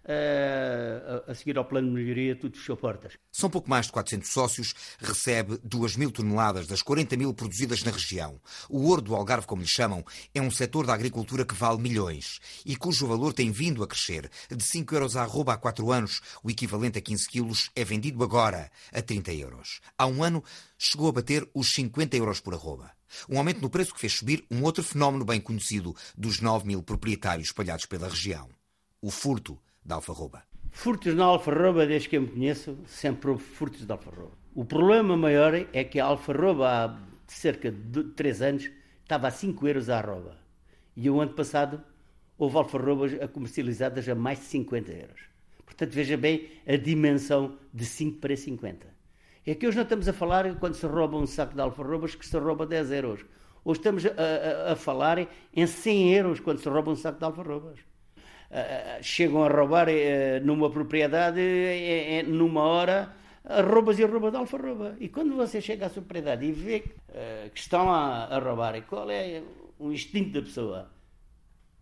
[1.28, 3.14] a seguir ao plano de melhoria, tudo fechou portas.
[3.32, 7.92] São pouco mais de 400 sócios, recebe 2 mil toneladas das 40 mil produzidas na
[7.92, 8.40] região.
[8.70, 12.40] O ouro do Algarve, como lhe chamam, é um setor da agricultura que vale milhões
[12.66, 14.30] e cujo valor tem vindo a crescer.
[14.50, 18.24] De 5 euros à arroba há 4 anos, o equivalente a 15 quilos é vendido
[18.24, 19.80] agora a 30 euros.
[19.98, 20.44] Há um ano
[20.78, 22.92] chegou a bater os 50 euros por arroba.
[23.28, 26.84] Um aumento no preço que fez subir um outro fenómeno bem conhecido dos 9 mil
[26.84, 28.50] proprietários espalhados pela região:
[29.02, 30.44] o furto da alfarroba.
[30.72, 34.38] Furtos na alfarroba, desde que eu me conheço, sempre houve furtos da alfarroba.
[34.54, 38.70] O problema maior é que a alfarroba, há cerca de 3 anos,
[39.02, 40.38] estava a 5 euros a arroba.
[40.96, 41.84] E o ano passado
[42.38, 45.22] houve alfarrobas comercializadas a mais de 50 euros.
[45.66, 48.88] Portanto, veja bem a dimensão de 5 para 50.
[49.46, 52.26] É que hoje não estamos a falar quando se rouba um saco de alfarrobas que
[52.26, 53.26] se rouba 10 euros.
[53.64, 57.26] Hoje estamos a, a, a falar em 100 euros quando se rouba um saco de
[57.26, 57.80] alfarrobas.
[58.50, 61.40] Uh, chegam a roubar uh, numa propriedade
[62.28, 63.14] numa hora
[63.46, 64.98] arrobas e arroba de alfarroba.
[65.00, 66.80] E quando você chega à sua propriedade e vê
[67.54, 69.42] que estão a, a roubar, qual é
[69.78, 70.92] o instinto da pessoa?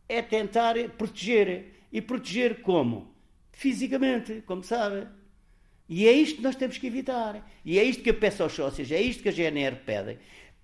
[0.08, 1.74] É tentar proteger.
[1.92, 3.14] E proteger como?
[3.52, 5.08] Fisicamente, como sabe.
[5.90, 7.50] E é isto que nós temos que evitar.
[7.64, 10.18] E é isto que eu peço aos sócios, é isto que a GNR pede,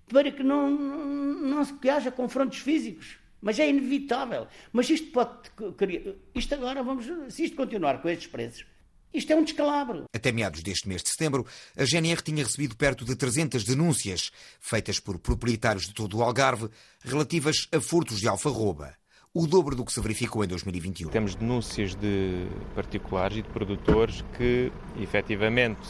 [0.08, 3.18] para que não, não, que haja confrontos físicos.
[3.44, 4.48] Mas é inevitável.
[4.72, 6.14] Mas isto pode criar.
[6.34, 7.06] Isto agora, vamos.
[7.28, 8.64] Se isto continuar com estes preços,
[9.12, 10.06] isto é um descalabro.
[10.12, 14.98] Até meados deste mês de setembro, a GNR tinha recebido perto de 300 denúncias, feitas
[14.98, 16.70] por proprietários de todo o Algarve,
[17.04, 18.94] relativas a furtos de alfarroba
[19.36, 21.10] o dobro do que se verificou em 2021.
[21.10, 25.82] Temos denúncias de particulares e de produtores que, efetivamente,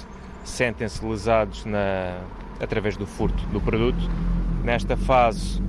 [0.45, 2.25] sentem-se lesados na,
[2.59, 4.01] através do furto do produto.
[4.65, 5.61] Nesta fase,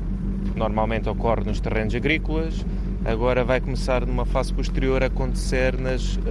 [0.55, 2.65] normalmente ocorre nos terrenos agrícolas,
[3.03, 6.21] agora vai começar numa fase posterior a acontecer nas, uh,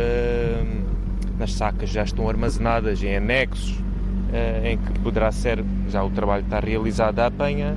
[1.38, 6.44] nas sacas, já estão armazenadas em anexos, uh, em que poderá ser, já o trabalho
[6.44, 7.74] está realizado à apanha,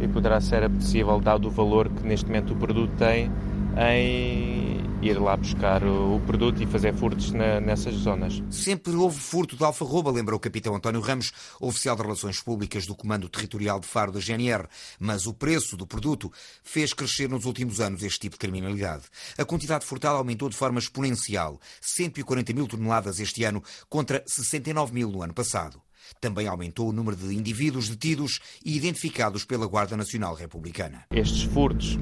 [0.00, 3.30] e poderá ser apetecível, dado o valor que neste momento o produto tem,
[3.76, 4.57] em
[5.00, 8.42] ir lá buscar o produto e fazer furtos na, nessas zonas.
[8.50, 12.96] Sempre houve furto de alfarroba, lembra o capitão António Ramos, oficial de Relações Públicas do
[12.96, 14.66] Comando Territorial de Faro da GNR,
[14.98, 16.32] mas o preço do produto
[16.64, 19.04] fez crescer nos últimos anos este tipo de criminalidade.
[19.36, 25.10] A quantidade furtada aumentou de forma exponencial, 140 mil toneladas este ano contra 69 mil
[25.10, 25.80] no ano passado.
[26.20, 31.04] Também aumentou o número de indivíduos detidos e identificados pela Guarda Nacional Republicana.
[31.10, 31.98] Estes furtos,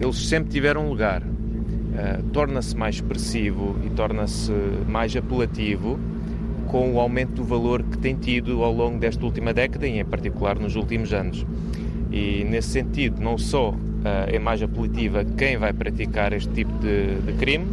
[0.00, 1.22] eles sempre tiveram lugar.
[1.92, 4.50] Uh, torna-se mais expressivo e torna-se
[4.88, 5.98] mais apelativo
[6.66, 10.04] com o aumento do valor que tem tido ao longo desta última década e, em
[10.04, 11.44] particular, nos últimos anos.
[12.10, 13.76] E, nesse sentido, não só uh,
[14.26, 17.66] é mais apelativa quem vai praticar este tipo de, de crime,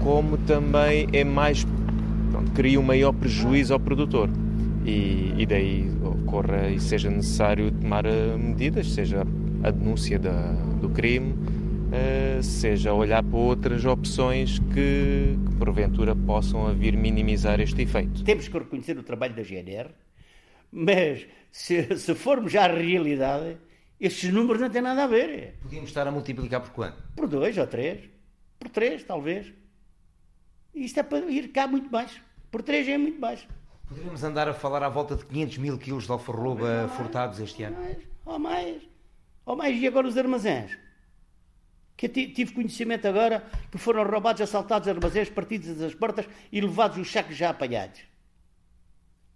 [0.00, 1.66] como também é mais
[2.30, 4.28] pronto, cria um maior prejuízo ao produtor.
[4.84, 9.26] E, e daí ocorra e seja necessário tomar eh, medidas, seja
[9.62, 11.34] a denúncia da, do crime,
[12.42, 18.24] seja olhar para outras opções que, que porventura possam vir minimizar este efeito.
[18.24, 19.90] Temos que reconhecer o trabalho da GNR,
[20.70, 23.56] mas se, se formos já à realidade,
[24.00, 25.56] estes números não têm nada a ver.
[25.62, 27.02] Podíamos estar a multiplicar por quanto?
[27.14, 28.00] Por dois ou três.
[28.58, 29.52] Por três, talvez.
[30.74, 32.20] Isto é para ir cá muito baixo.
[32.54, 33.48] Por 3 é muito baixo.
[33.88, 37.76] Poderíamos andar a falar à volta de 500 mil quilos de alfarroba furtados este ano?
[38.24, 38.80] Ou mais.
[39.44, 39.76] Ou mais.
[39.80, 40.78] E agora os armazéns?
[41.96, 47.10] Que tive conhecimento agora que foram roubados, assaltados armazéns, partidos das portas e levados os
[47.10, 48.00] sacos já apanhados.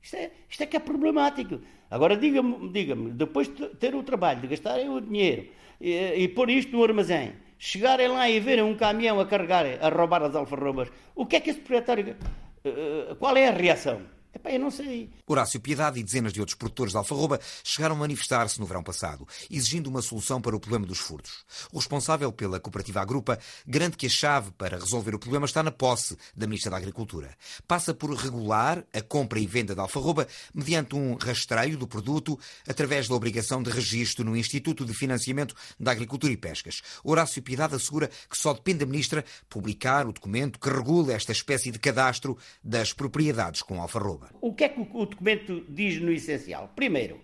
[0.02, 1.60] Isto é, isto é que é problemático.
[1.90, 5.48] Agora diga-me, diga-me, depois de ter o trabalho, de gastarem o dinheiro
[5.80, 9.88] e, e pôr isto no armazém, chegarem lá e verem um caminhão a carregar, a
[9.88, 12.16] roubar as alfarrobas, o que é que esse proprietário.
[12.64, 14.02] Uh, qual é a reação?
[14.38, 15.10] Epá, eu não sei.
[15.26, 19.26] Horácio Piedade e dezenas de outros produtores de alfarroba chegaram a manifestar-se no verão passado,
[19.50, 21.44] exigindo uma solução para o problema dos furtos.
[21.72, 25.72] O responsável pela cooperativa Agrupa garante que a chave para resolver o problema está na
[25.72, 27.36] posse da Ministra da Agricultura.
[27.66, 33.08] Passa por regular a compra e venda de alfarroba mediante um rastreio do produto através
[33.08, 36.80] da obrigação de registro no Instituto de Financiamento da Agricultura e Pescas.
[37.02, 41.72] Horácio Piedade assegura que só depende da Ministra publicar o documento que regula esta espécie
[41.72, 44.27] de cadastro das propriedades com alfarroba.
[44.40, 46.72] O que é que o documento diz no essencial?
[46.74, 47.20] Primeiro,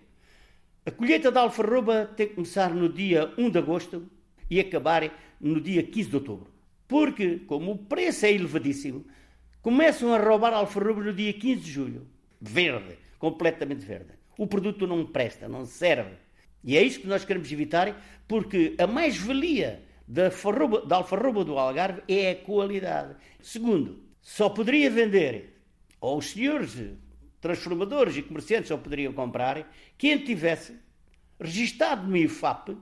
[0.85, 4.09] a colheita da alfarroba tem que começar no dia 1 de agosto
[4.49, 6.51] e acabar no dia 15 de outubro.
[6.87, 9.05] Porque, como o preço é elevadíssimo,
[9.61, 12.07] começam a roubar alfarroba no dia 15 de julho.
[12.39, 14.11] Verde, completamente verde.
[14.37, 16.11] O produto não presta, não serve.
[16.63, 20.29] E é isso que nós queremos evitar, porque a mais-valia da,
[20.85, 23.15] da alfarroba do Algarve é a qualidade.
[23.41, 25.54] Segundo, só poderia vender,
[26.05, 26.71] ou os senhores
[27.41, 30.75] transformadores e comerciantes só poderiam comprar, quem tivesse
[31.39, 32.77] registado no IFAP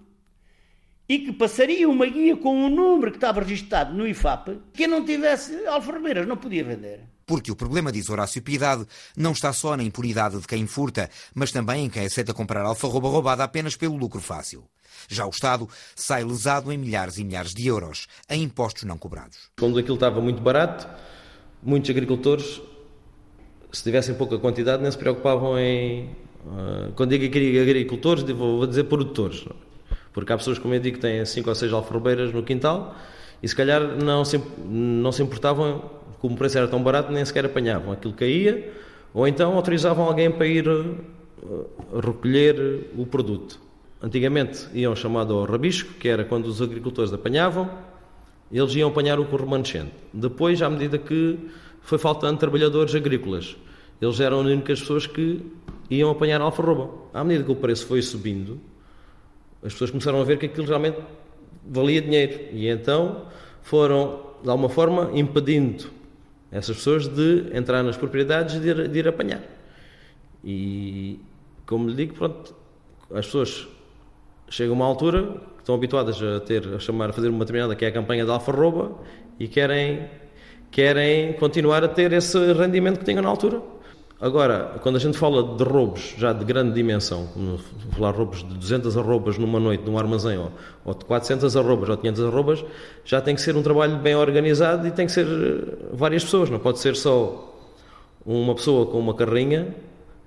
[1.07, 5.03] e que passaria uma guia com o número que estava registado no IFAP, quem não
[5.03, 7.01] tivesse alfarrobeiras não podia vender.
[7.25, 11.51] Porque o problema, diz Horácio Piedade, não está só na impunidade de quem furta, mas
[11.51, 14.65] também em quem aceita comprar alfarroba roubada apenas pelo lucro fácil.
[15.07, 19.49] Já o Estado sai lesado em milhares e milhares de euros, em impostos não cobrados.
[19.57, 20.87] Quando aquilo estava muito barato,
[21.61, 22.61] muitos agricultores,
[23.73, 26.09] se tivessem pouca quantidade, nem se preocupavam em.
[26.45, 29.45] Uh, quando digo agricultores, vou dizer produtores.
[30.13, 32.95] Porque há pessoas, como eu digo, que têm 5 ou 6 alfarrobeiras no quintal
[33.41, 37.25] e se calhar não se, não se importavam, como o preço era tão barato, nem
[37.25, 37.91] sequer apanhavam.
[37.91, 38.71] Aquilo caía,
[39.13, 40.95] ou então autorizavam alguém para ir uh,
[41.99, 43.59] recolher o produto.
[44.01, 47.69] Antigamente iam chamado ao rabisco, que era quando os agricultores apanhavam,
[48.51, 49.91] eles iam apanhar o remanescente.
[50.13, 51.39] Depois, à medida que
[51.83, 53.55] foi faltando trabalhadores agrícolas,
[54.01, 55.41] eles eram as únicas pessoas que
[55.89, 56.89] iam apanhar alfarroba.
[57.13, 58.59] À medida que o preço foi subindo,
[59.63, 60.97] as pessoas começaram a ver que aquilo realmente
[61.65, 63.27] valia dinheiro e então
[63.61, 65.85] foram, de alguma forma, impedindo
[66.51, 69.41] essas pessoas de entrar nas propriedades e de ir, de ir apanhar.
[70.43, 71.19] E,
[71.65, 72.53] como lhe digo, pronto,
[73.11, 73.67] as pessoas
[74.49, 75.23] chegam a uma altura
[75.55, 78.25] que estão habituadas a ter, a chamar, a fazer uma determinada que é a campanha
[78.25, 78.91] da alfarroba
[79.39, 80.07] e querem,
[80.73, 83.61] querem continuar a ter esse rendimento que tinham na altura.
[84.19, 87.29] Agora, quando a gente fala de roubos já de grande dimensão,
[87.91, 90.51] falar roubos de 200 arrobas numa noite num armazém, ou,
[90.83, 92.65] ou de 400 arrobas ou 500 arrobas,
[93.05, 96.49] já tem que ser um trabalho bem organizado e tem que ser eh, várias pessoas,
[96.49, 97.53] não pode ser só
[98.25, 99.75] uma pessoa com uma carrinha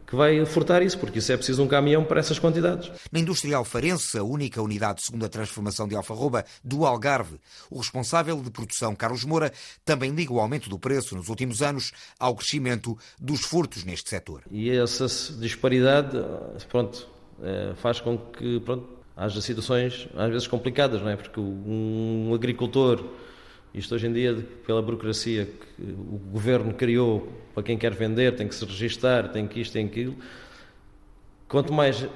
[0.06, 2.90] que vai furtar isso, porque isso é preciso um caminhão para essas quantidades.
[3.10, 7.40] Na indústria alfarense, a única unidade de segunda transformação de alfarroba do Algarve,
[7.70, 9.52] o responsável de produção, Carlos Moura,
[9.84, 14.42] também liga o aumento do preço nos últimos anos ao crescimento dos furtos neste setor.
[14.50, 15.06] E essa
[15.38, 16.16] disparidade,
[16.68, 17.08] pronto,
[17.42, 21.16] é, faz com que, pronto, haja situações às vezes complicadas, não é?
[21.16, 23.04] Porque um agricultor
[23.76, 24.34] isto hoje em dia,
[24.66, 29.46] pela burocracia que o governo criou para quem quer vender, tem que se registar, tem
[29.46, 30.16] que isto, tem aquilo.
[31.46, 32.08] Quanto mais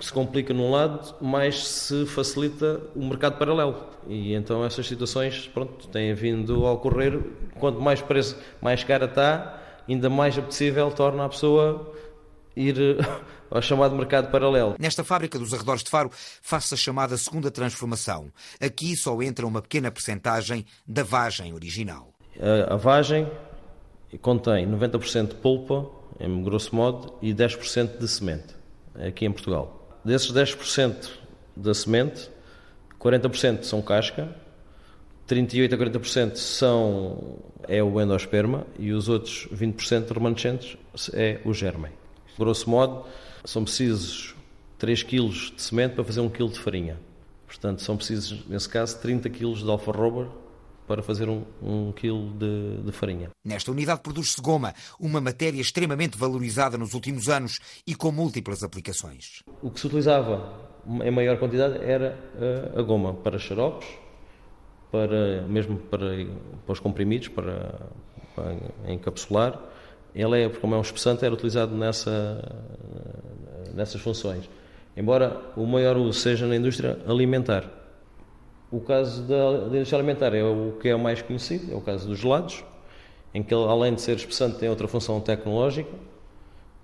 [0.00, 3.84] se complica num lado, mais se facilita o mercado paralelo.
[4.08, 7.20] E então essas situações, pronto, têm vindo a ocorrer.
[7.58, 11.94] Quanto mais preço, mais cara está, ainda mais apetecível torna a pessoa
[12.56, 12.76] ir
[13.50, 14.74] ao chamado mercado paralelo.
[14.78, 18.32] Nesta fábrica dos arredores de Faro faz-se a chamada segunda transformação.
[18.60, 22.12] Aqui só entra uma pequena percentagem da vagem original.
[22.40, 23.30] A, a vagem
[24.20, 28.54] contém 90% de polpa, em grosso modo, e 10% de semente,
[28.94, 30.00] aqui em Portugal.
[30.04, 31.10] Desses 10%
[31.54, 32.30] da semente,
[33.00, 34.34] 40% são casca,
[35.26, 40.76] 38 a 40% são, é o endosperma e os outros 20% remanescentes
[41.12, 41.88] é o germe.
[42.38, 43.04] Grosso modo,
[43.44, 44.34] são precisos
[44.78, 46.98] 3 kg de semente para fazer 1 kg de farinha.
[47.46, 50.28] Portanto, são precisos, nesse caso, 30 kg de alfarroba
[50.86, 53.30] para fazer um, um quilo de, de, farinha.
[53.44, 59.42] Nesta unidade produz-se goma, uma matéria extremamente valorizada nos últimos anos e com múltiplas aplicações.
[59.62, 60.68] O que se utilizava
[61.02, 62.18] em maior quantidade era
[62.74, 63.88] a, a goma para xaropes,
[64.90, 66.26] para, mesmo para,
[66.64, 67.88] para os comprimidos, para,
[68.34, 69.60] para encapsular
[70.16, 72.42] ele é, como é um espessante, era utilizado nessa,
[73.74, 74.48] nessas funções.
[74.96, 77.70] Embora o maior uso seja na indústria alimentar.
[78.70, 81.80] O caso da, da indústria alimentar é o que é o mais conhecido, é o
[81.82, 82.64] caso dos gelados,
[83.34, 85.90] em que ele, além de ser espessante, tem outra função tecnológica,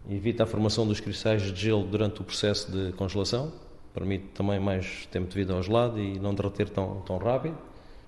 [0.09, 3.51] evita a formação dos cristais de gelo durante o processo de congelação,
[3.95, 7.57] permite também mais tempo de vida ao gelado e não derreter tão, tão rápido.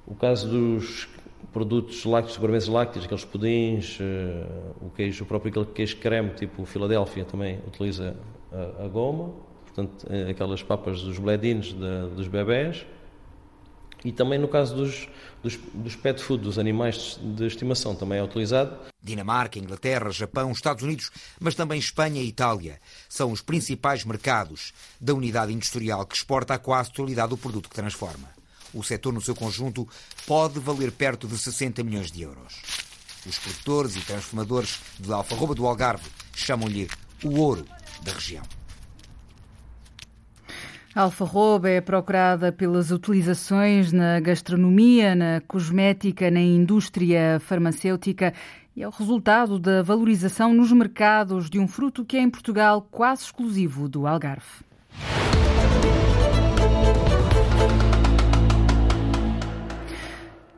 [0.06, 1.08] O caso dos
[1.54, 7.24] produtos lácteos, sobremesas lácteas, aqueles pudins, uh, o queijo, o próprio queijo creme, tipo Filadélfia,
[7.24, 8.16] também utiliza
[8.52, 9.32] a, a goma,
[9.64, 12.84] portanto, uh, aquelas papas dos bledines de, dos bebés.
[14.04, 15.08] E também no caso dos,
[15.42, 18.76] dos, dos, pet food, dos animais de estimação, também é utilizado.
[19.02, 25.14] Dinamarca, Inglaterra, Japão, Estados Unidos, mas também Espanha e Itália são os principais mercados da
[25.14, 28.33] unidade industrial que exporta a quase totalidade do produto que transforma
[28.74, 29.88] o setor no seu conjunto
[30.26, 32.60] pode valer perto de 60 milhões de euros.
[33.26, 36.88] Os produtores e transformadores de alfarroba do Algarve chamam-lhe
[37.22, 37.64] o ouro
[38.02, 38.42] da região.
[40.94, 48.32] A alfarroba é procurada pelas utilizações na gastronomia, na cosmética, na indústria farmacêutica
[48.76, 52.86] e é o resultado da valorização nos mercados de um fruto que é em Portugal
[52.90, 54.64] quase exclusivo do Algarve.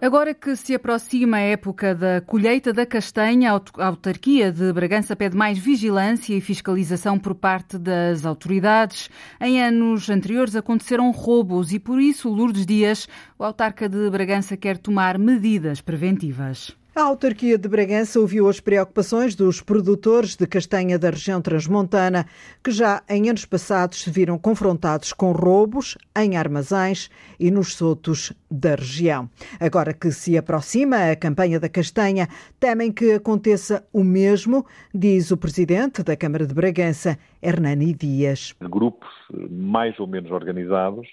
[0.01, 5.35] Agora que se aproxima a época da colheita da castanha, a autarquia de Bragança pede
[5.35, 9.09] mais vigilância e fiscalização por parte das autoridades.
[9.41, 14.77] Em anos anteriores aconteceram roubos e, por isso, Lourdes Dias, o autarca de Bragança, quer
[14.77, 16.77] tomar medidas preventivas.
[16.97, 22.25] A autarquia de Bragança ouviu as preocupações dos produtores de castanha da região transmontana,
[22.65, 28.33] que já em anos passados se viram confrontados com roubos em armazéns e nos sotos
[28.51, 29.29] da região.
[29.61, 32.29] Agora que se aproxima a campanha da castanha,
[32.59, 38.55] temem que aconteça o mesmo, diz o presidente da Câmara de Bragança, Hernani Dias.
[38.63, 39.11] Grupos
[39.51, 41.07] mais ou menos organizados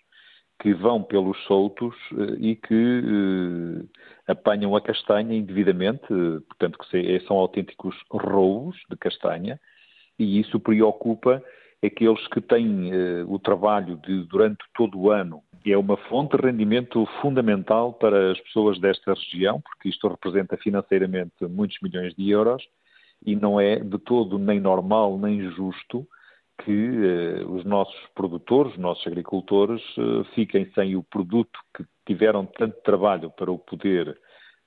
[0.64, 7.36] que vão pelos soltos eh, e que eh, apanham a castanha indevidamente, portanto, que são
[7.36, 9.59] autênticos roubos de castanha,
[10.18, 11.43] e isso preocupa
[11.86, 15.43] aqueles que têm eh, o trabalho de, durante todo o ano.
[15.66, 21.34] É uma fonte de rendimento fundamental para as pessoas desta região, porque isto representa financeiramente
[21.41, 22.64] muitos milhões de euros
[23.26, 26.07] e não é de todo nem normal nem justo
[26.64, 32.45] que eh, os nossos produtores, os nossos agricultores, eh, fiquem sem o produto que tiveram
[32.45, 34.18] tanto trabalho para o poder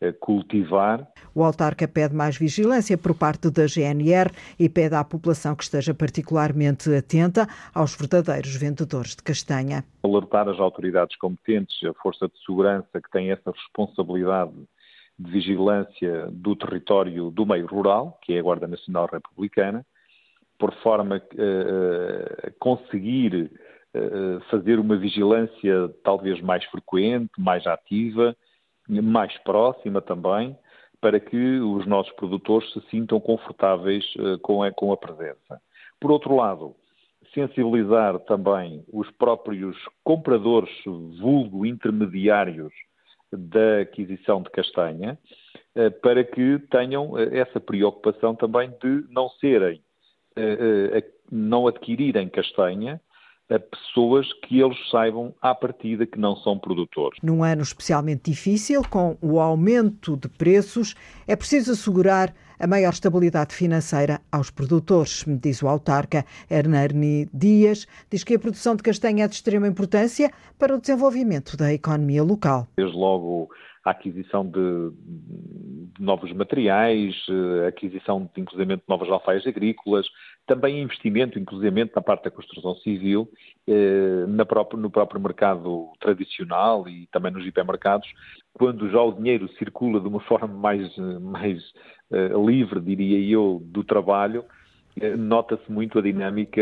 [0.01, 1.07] eh, cultivar.
[1.35, 5.95] O autarca pede mais vigilância por parte da GNR e pede à população que esteja
[5.95, 9.85] particularmente atenta aos verdadeiros vendedores de castanha.
[10.03, 14.53] Alertar as autoridades competentes, a Força de Segurança, que tem essa responsabilidade
[15.19, 19.85] de vigilância do território do meio rural, que é a Guarda Nacional Republicana,
[20.59, 23.51] por forma a uh, conseguir
[23.95, 28.37] uh, fazer uma vigilância talvez mais frequente, mais ativa,
[28.89, 30.57] mais próxima também,
[31.01, 34.05] para que os nossos produtores se sintam confortáveis
[34.43, 35.61] com, a, com a presença.
[36.01, 36.75] Por outro lado,
[37.35, 40.71] sensibilizar também os próprios compradores,
[41.21, 42.73] vulgo intermediários
[43.33, 45.19] da aquisição de castanha,
[46.01, 49.83] para que tenham essa preocupação também de não serem
[51.31, 53.01] não adquirirem castanha
[53.49, 57.19] a pessoas que eles saibam à partida que não são produtores.
[57.23, 60.95] Num ano especialmente difícil, com o aumento de preços,
[61.29, 67.87] é preciso assegurar a maior estabilidade financeira aos produtores, diz o autarca Hernani Dias.
[68.11, 72.25] Diz que a produção de castanha é de extrema importância para o desenvolvimento da economia
[72.25, 72.67] local.
[72.77, 73.49] Desde logo
[73.87, 74.91] a aquisição de,
[75.97, 77.15] de novos materiais,
[77.65, 80.09] a aquisição de, inclusive, de novas alfaias agrícolas,
[80.45, 83.31] também investimento, inclusive, na parte da construção civil,
[83.69, 88.09] eh, própria, no próprio mercado tradicional e também nos hipermercados,
[88.53, 91.63] quando já o dinheiro circula de uma forma mais, mais
[92.11, 94.45] uh, livre, diria eu, do trabalho,
[95.01, 96.61] uh, nota-se muito a dinâmica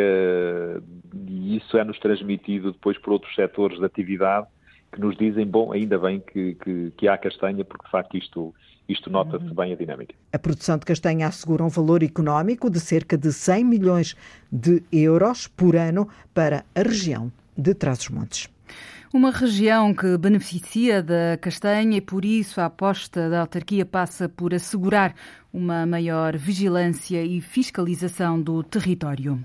[1.27, 4.47] e isso é-nos transmitido depois por outros setores de atividade
[4.95, 8.55] que nos dizem, bom, ainda bem que, que, que há castanha, porque de facto isto,
[8.89, 10.15] isto nota-se bem a dinâmica.
[10.33, 14.17] A produção de castanha assegura um valor económico de cerca de 100 milhões
[14.51, 18.49] de euros por ano para a região de Trás-os-Montes.
[19.13, 24.53] Uma região que beneficia da castanha e por isso a aposta da autarquia passa por
[24.53, 25.15] assegurar
[25.53, 29.45] uma maior vigilância e fiscalização do território.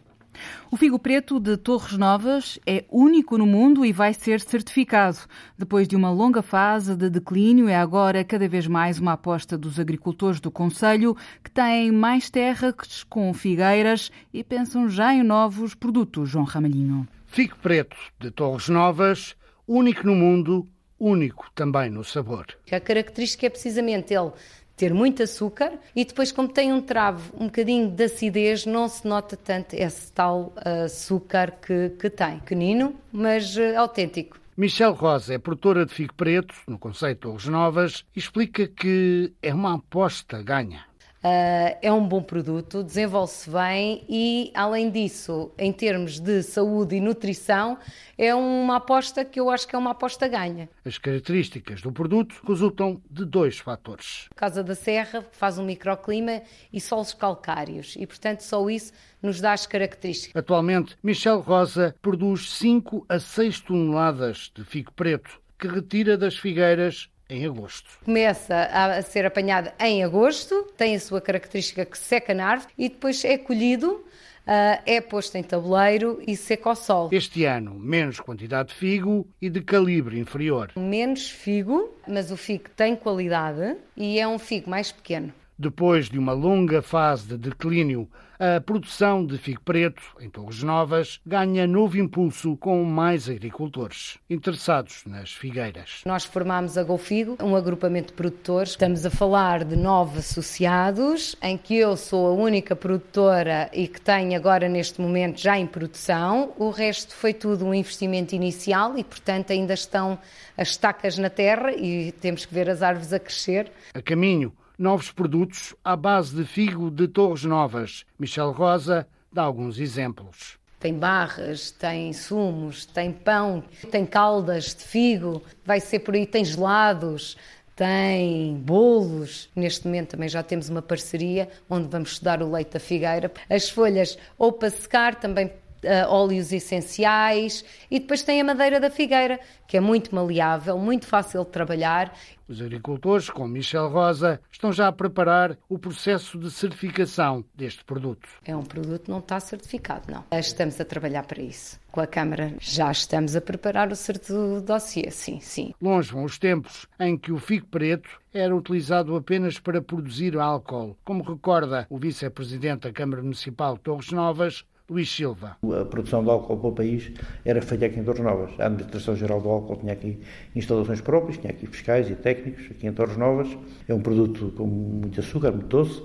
[0.72, 5.18] O figo preto de Torres Novas é único no mundo e vai ser certificado.
[5.58, 9.80] Depois de uma longa fase de declínio, é agora cada vez mais uma aposta dos
[9.80, 16.30] agricultores do Conselho, que têm mais terras com figueiras e pensam já em novos produtos.
[16.30, 17.08] João Ramalhinho.
[17.26, 19.36] Figo preto de Torres Novas,
[19.68, 20.68] único no mundo,
[21.00, 22.46] único também no sabor.
[22.72, 24.32] A característica é precisamente ele
[24.80, 29.06] ter muito açúcar e depois, como tem um travo um bocadinho de acidez, não se
[29.06, 30.54] nota tanto esse tal
[30.86, 32.40] açúcar que, que tem.
[32.40, 34.40] Pequenino, mas uh, autêntico.
[34.56, 39.76] Michel Rosa é produtora de figo preto no Conceito Torres Novas explica que é uma
[39.76, 40.89] aposta ganha.
[41.20, 47.02] Uh, é um bom produto, desenvolve-se bem e, além disso, em termos de saúde e
[47.02, 47.78] nutrição,
[48.18, 50.70] é uma aposta que eu acho que é uma aposta ganha.
[50.86, 54.30] As características do produto resultam de dois fatores.
[54.34, 56.42] Casa da Serra faz um microclima
[56.72, 60.34] e solos calcários e, portanto, só isso nos dá as características.
[60.38, 67.10] Atualmente, Michel Rosa produz 5 a 6 toneladas de figo preto que retira das figueiras
[67.30, 67.90] em agosto.
[68.04, 72.90] Começa a ser apanhada em agosto, tem a sua característica que seca na árvore e
[72.90, 74.04] depois é colhido
[74.50, 77.10] Uh, é posto em tabuleiro e seca ao sol.
[77.12, 80.72] Este ano, menos quantidade de figo e de calibre inferior.
[80.76, 85.32] Menos figo, mas o figo tem qualidade e é um figo mais pequeno.
[85.62, 88.08] Depois de uma longa fase de declínio,
[88.40, 95.04] a produção de figo preto em Torres Novas ganha novo impulso com mais agricultores interessados
[95.06, 96.02] nas figueiras.
[96.06, 98.70] Nós formámos a GoFigo, um agrupamento de produtores.
[98.70, 104.00] Estamos a falar de nove associados, em que eu sou a única produtora e que
[104.00, 106.54] tenho agora neste momento já em produção.
[106.58, 110.18] O resto foi tudo um investimento inicial e, portanto, ainda estão
[110.56, 113.70] as estacas na terra e temos que ver as árvores a crescer.
[113.94, 118.06] A caminho novos produtos à base de figo de Torres Novas.
[118.18, 120.58] Michel Rosa dá alguns exemplos.
[120.80, 123.62] Tem barras, tem sumos, tem pão,
[123.92, 127.36] tem caldas de figo, vai ser por aí, tem gelados,
[127.76, 129.50] tem bolos.
[129.54, 133.30] Neste momento também já temos uma parceria onde vamos estudar o leite da figueira.
[133.50, 135.52] As folhas ou para secar, também
[135.84, 141.06] uh, óleos essenciais e depois tem a madeira da figueira, que é muito maleável, muito
[141.06, 142.14] fácil de trabalhar.
[142.48, 148.28] Os agricultores, com Michel Rosa, estão já a preparar o processo de certificação deste produto.
[148.44, 150.24] É um produto que não está certificado, não.
[150.32, 151.80] Estamos a trabalhar para isso.
[151.92, 155.74] Com a Câmara já estamos a preparar o certo dossiê, sim, sim.
[155.80, 160.98] Longe vão os tempos em que o figo preto era utilizado apenas para produzir álcool,
[161.04, 165.58] como recorda o vice-presidente da Câmara Municipal Torres Novas, Luís Silva.
[165.80, 167.12] A produção de álcool para o país
[167.46, 168.52] era feita aqui em Torres Novas.
[168.60, 170.20] A Administração Geral do Álcool tinha aqui
[170.56, 173.48] instalações próprias, tinha aqui fiscais e técnicos aqui em Torres Novas.
[173.88, 176.02] É um produto com muito açúcar, muito doce.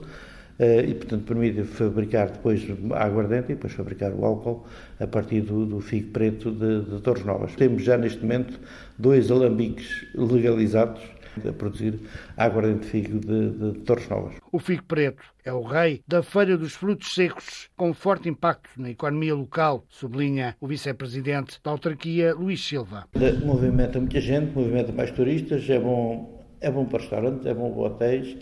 [0.58, 2.62] Eh, e, portanto, permite fabricar depois
[2.92, 4.64] a aguardente e depois fabricar o álcool
[5.00, 7.56] a partir do, do figo preto de, de Torres Novas.
[7.56, 8.60] Temos já neste momento
[8.96, 11.02] dois alambiques legalizados
[11.46, 11.98] a produzir
[12.36, 14.34] aguardente figo de, de Torres Novas.
[14.52, 18.90] O figo preto é o rei da Feira dos Frutos Secos, com forte impacto na
[18.90, 23.06] economia local, sublinha o vice-presidente da autarquia, Luís Silva.
[23.44, 27.82] Movimenta muita gente, movimenta mais turistas, é bom, é bom para restaurantes, é bom para
[27.82, 28.36] hotéis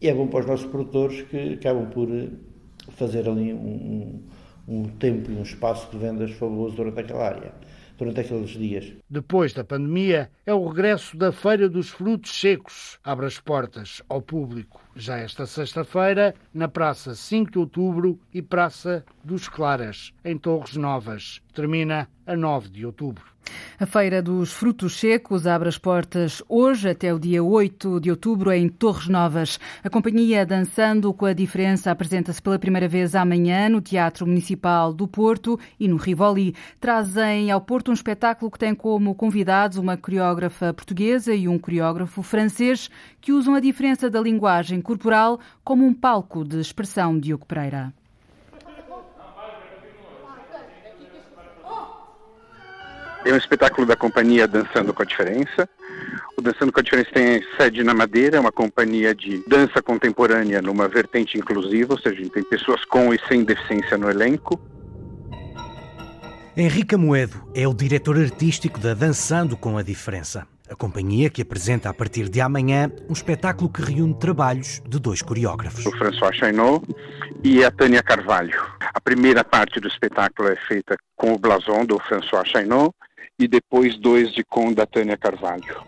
[0.00, 2.08] e é bom para os nossos produtores que acabam por
[2.92, 4.22] fazer ali um, um,
[4.68, 7.52] um tempo e um espaço de vendas fabuloso durante aquela área
[7.98, 8.92] durante aqueles dias.
[9.10, 12.98] Depois da pandemia, é o regresso da Feira dos Frutos Secos.
[13.04, 19.04] Abre as portas ao público já esta sexta-feira na Praça 5 de Outubro e Praça
[19.22, 21.40] dos Claras, em Torres Novas.
[21.54, 23.24] Termina a 9 de outubro.
[23.80, 28.50] A Feira dos Frutos Secos abre as portas hoje até o dia 8 de outubro
[28.50, 29.60] em Torres Novas.
[29.84, 35.06] A companhia Dançando com a Diferença apresenta-se pela primeira vez amanhã no Teatro Municipal do
[35.06, 36.54] Porto e no Rivoli.
[36.80, 42.22] Trazem ao Porto um espetáculo que tem como convidados uma coreógrafa portuguesa e um coreógrafo
[42.22, 42.90] francês
[43.20, 47.92] que usam a diferença da linguagem corporal como um palco de expressão de Hugo Pereira.
[53.28, 55.68] É um espetáculo da companhia Dançando com a Diferença.
[56.34, 60.62] O Dançando com a Diferença tem sede na Madeira, é uma companhia de dança contemporânea
[60.62, 64.58] numa vertente inclusiva, ou seja, tem pessoas com e sem deficiência no elenco.
[66.56, 70.46] Henrique Moedo é o diretor artístico da Dançando com a Diferença.
[70.66, 75.20] A companhia que apresenta a partir de amanhã um espetáculo que reúne trabalhos de dois
[75.20, 75.84] coreógrafos.
[75.84, 76.82] O François Chainot
[77.44, 78.58] e a Tânia Carvalho.
[78.80, 82.94] A primeira parte do espetáculo é feita com o blason do François Chainot
[83.38, 85.86] e depois dois de com da Tânia Carvalho.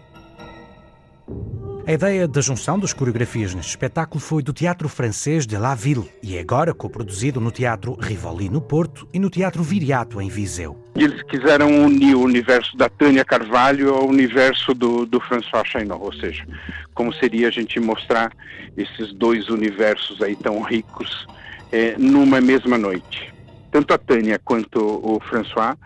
[1.86, 6.08] A ideia da junção das coreografias neste espetáculo foi do Teatro Francês de La Ville
[6.22, 10.78] e é agora coproduzido no Teatro Rivoli no Porto e no Teatro Viriato em Viseu.
[10.94, 16.12] Eles quiseram unir o universo da Tânia Carvalho ao universo do, do François Chainot, ou
[16.12, 16.46] seja,
[16.94, 18.30] como seria a gente mostrar
[18.76, 21.26] esses dois universos aí tão ricos
[21.72, 23.32] é, numa mesma noite.
[23.72, 25.76] Tanto a Tânia quanto o François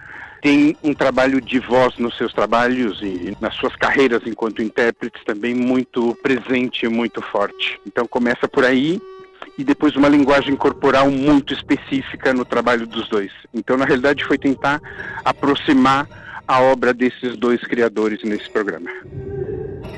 [0.45, 5.55] tem um trabalho de voz nos seus trabalhos e nas suas carreiras enquanto intérpretes também
[5.55, 7.81] muito presente, muito forte.
[7.87, 9.01] Então começa por aí
[9.57, 13.33] e depois uma linguagem corporal muito específica no trabalho dos dois.
[13.55, 14.83] Então na realidade foi tentar
[15.25, 16.07] aproximar
[16.47, 18.91] a obra desses dois criadores nesse programa.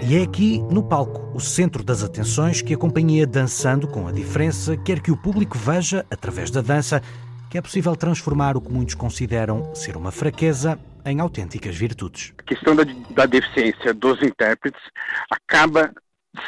[0.08, 4.12] E é aqui, no palco, o centro das atenções que a companhia Dançando com a
[4.12, 7.02] Diferença quer que o público veja, através da dança,
[7.50, 12.32] que é possível transformar o que muitos consideram ser uma fraqueza em autênticas virtudes.
[12.38, 14.80] A questão da, da deficiência dos intérpretes
[15.30, 15.92] acaba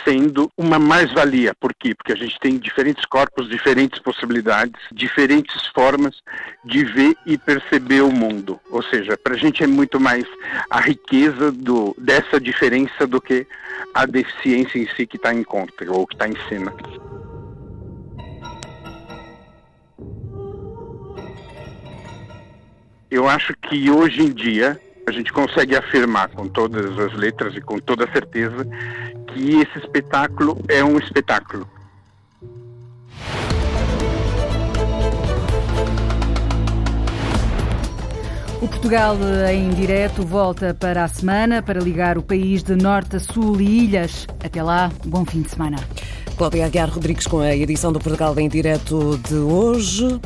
[0.04, 1.54] sendo uma mais-valia.
[1.58, 1.94] Por quê?
[1.94, 6.20] Porque a gente tem diferentes corpos, diferentes possibilidades, diferentes formas
[6.64, 8.60] de ver e perceber o mundo.
[8.70, 10.24] Ou seja, para a gente é muito mais
[10.70, 13.46] a riqueza do, dessa diferença do que
[13.94, 16.72] a deficiência em si que está em conta ou que está em cena.
[23.10, 27.60] eu acho que hoje em dia a gente consegue afirmar com todas as letras e
[27.60, 28.66] com toda certeza
[29.28, 31.66] que esse espetáculo é um espetáculo.
[38.60, 43.16] O Portugal eh, em direto volta para a semana para ligar o país de norte
[43.16, 44.26] a sul e ilhas.
[44.44, 45.76] Até lá, bom fim de semana.
[46.36, 50.20] Cláudia Aguiar Rodrigues com a edição do Portugal em direto de hoje.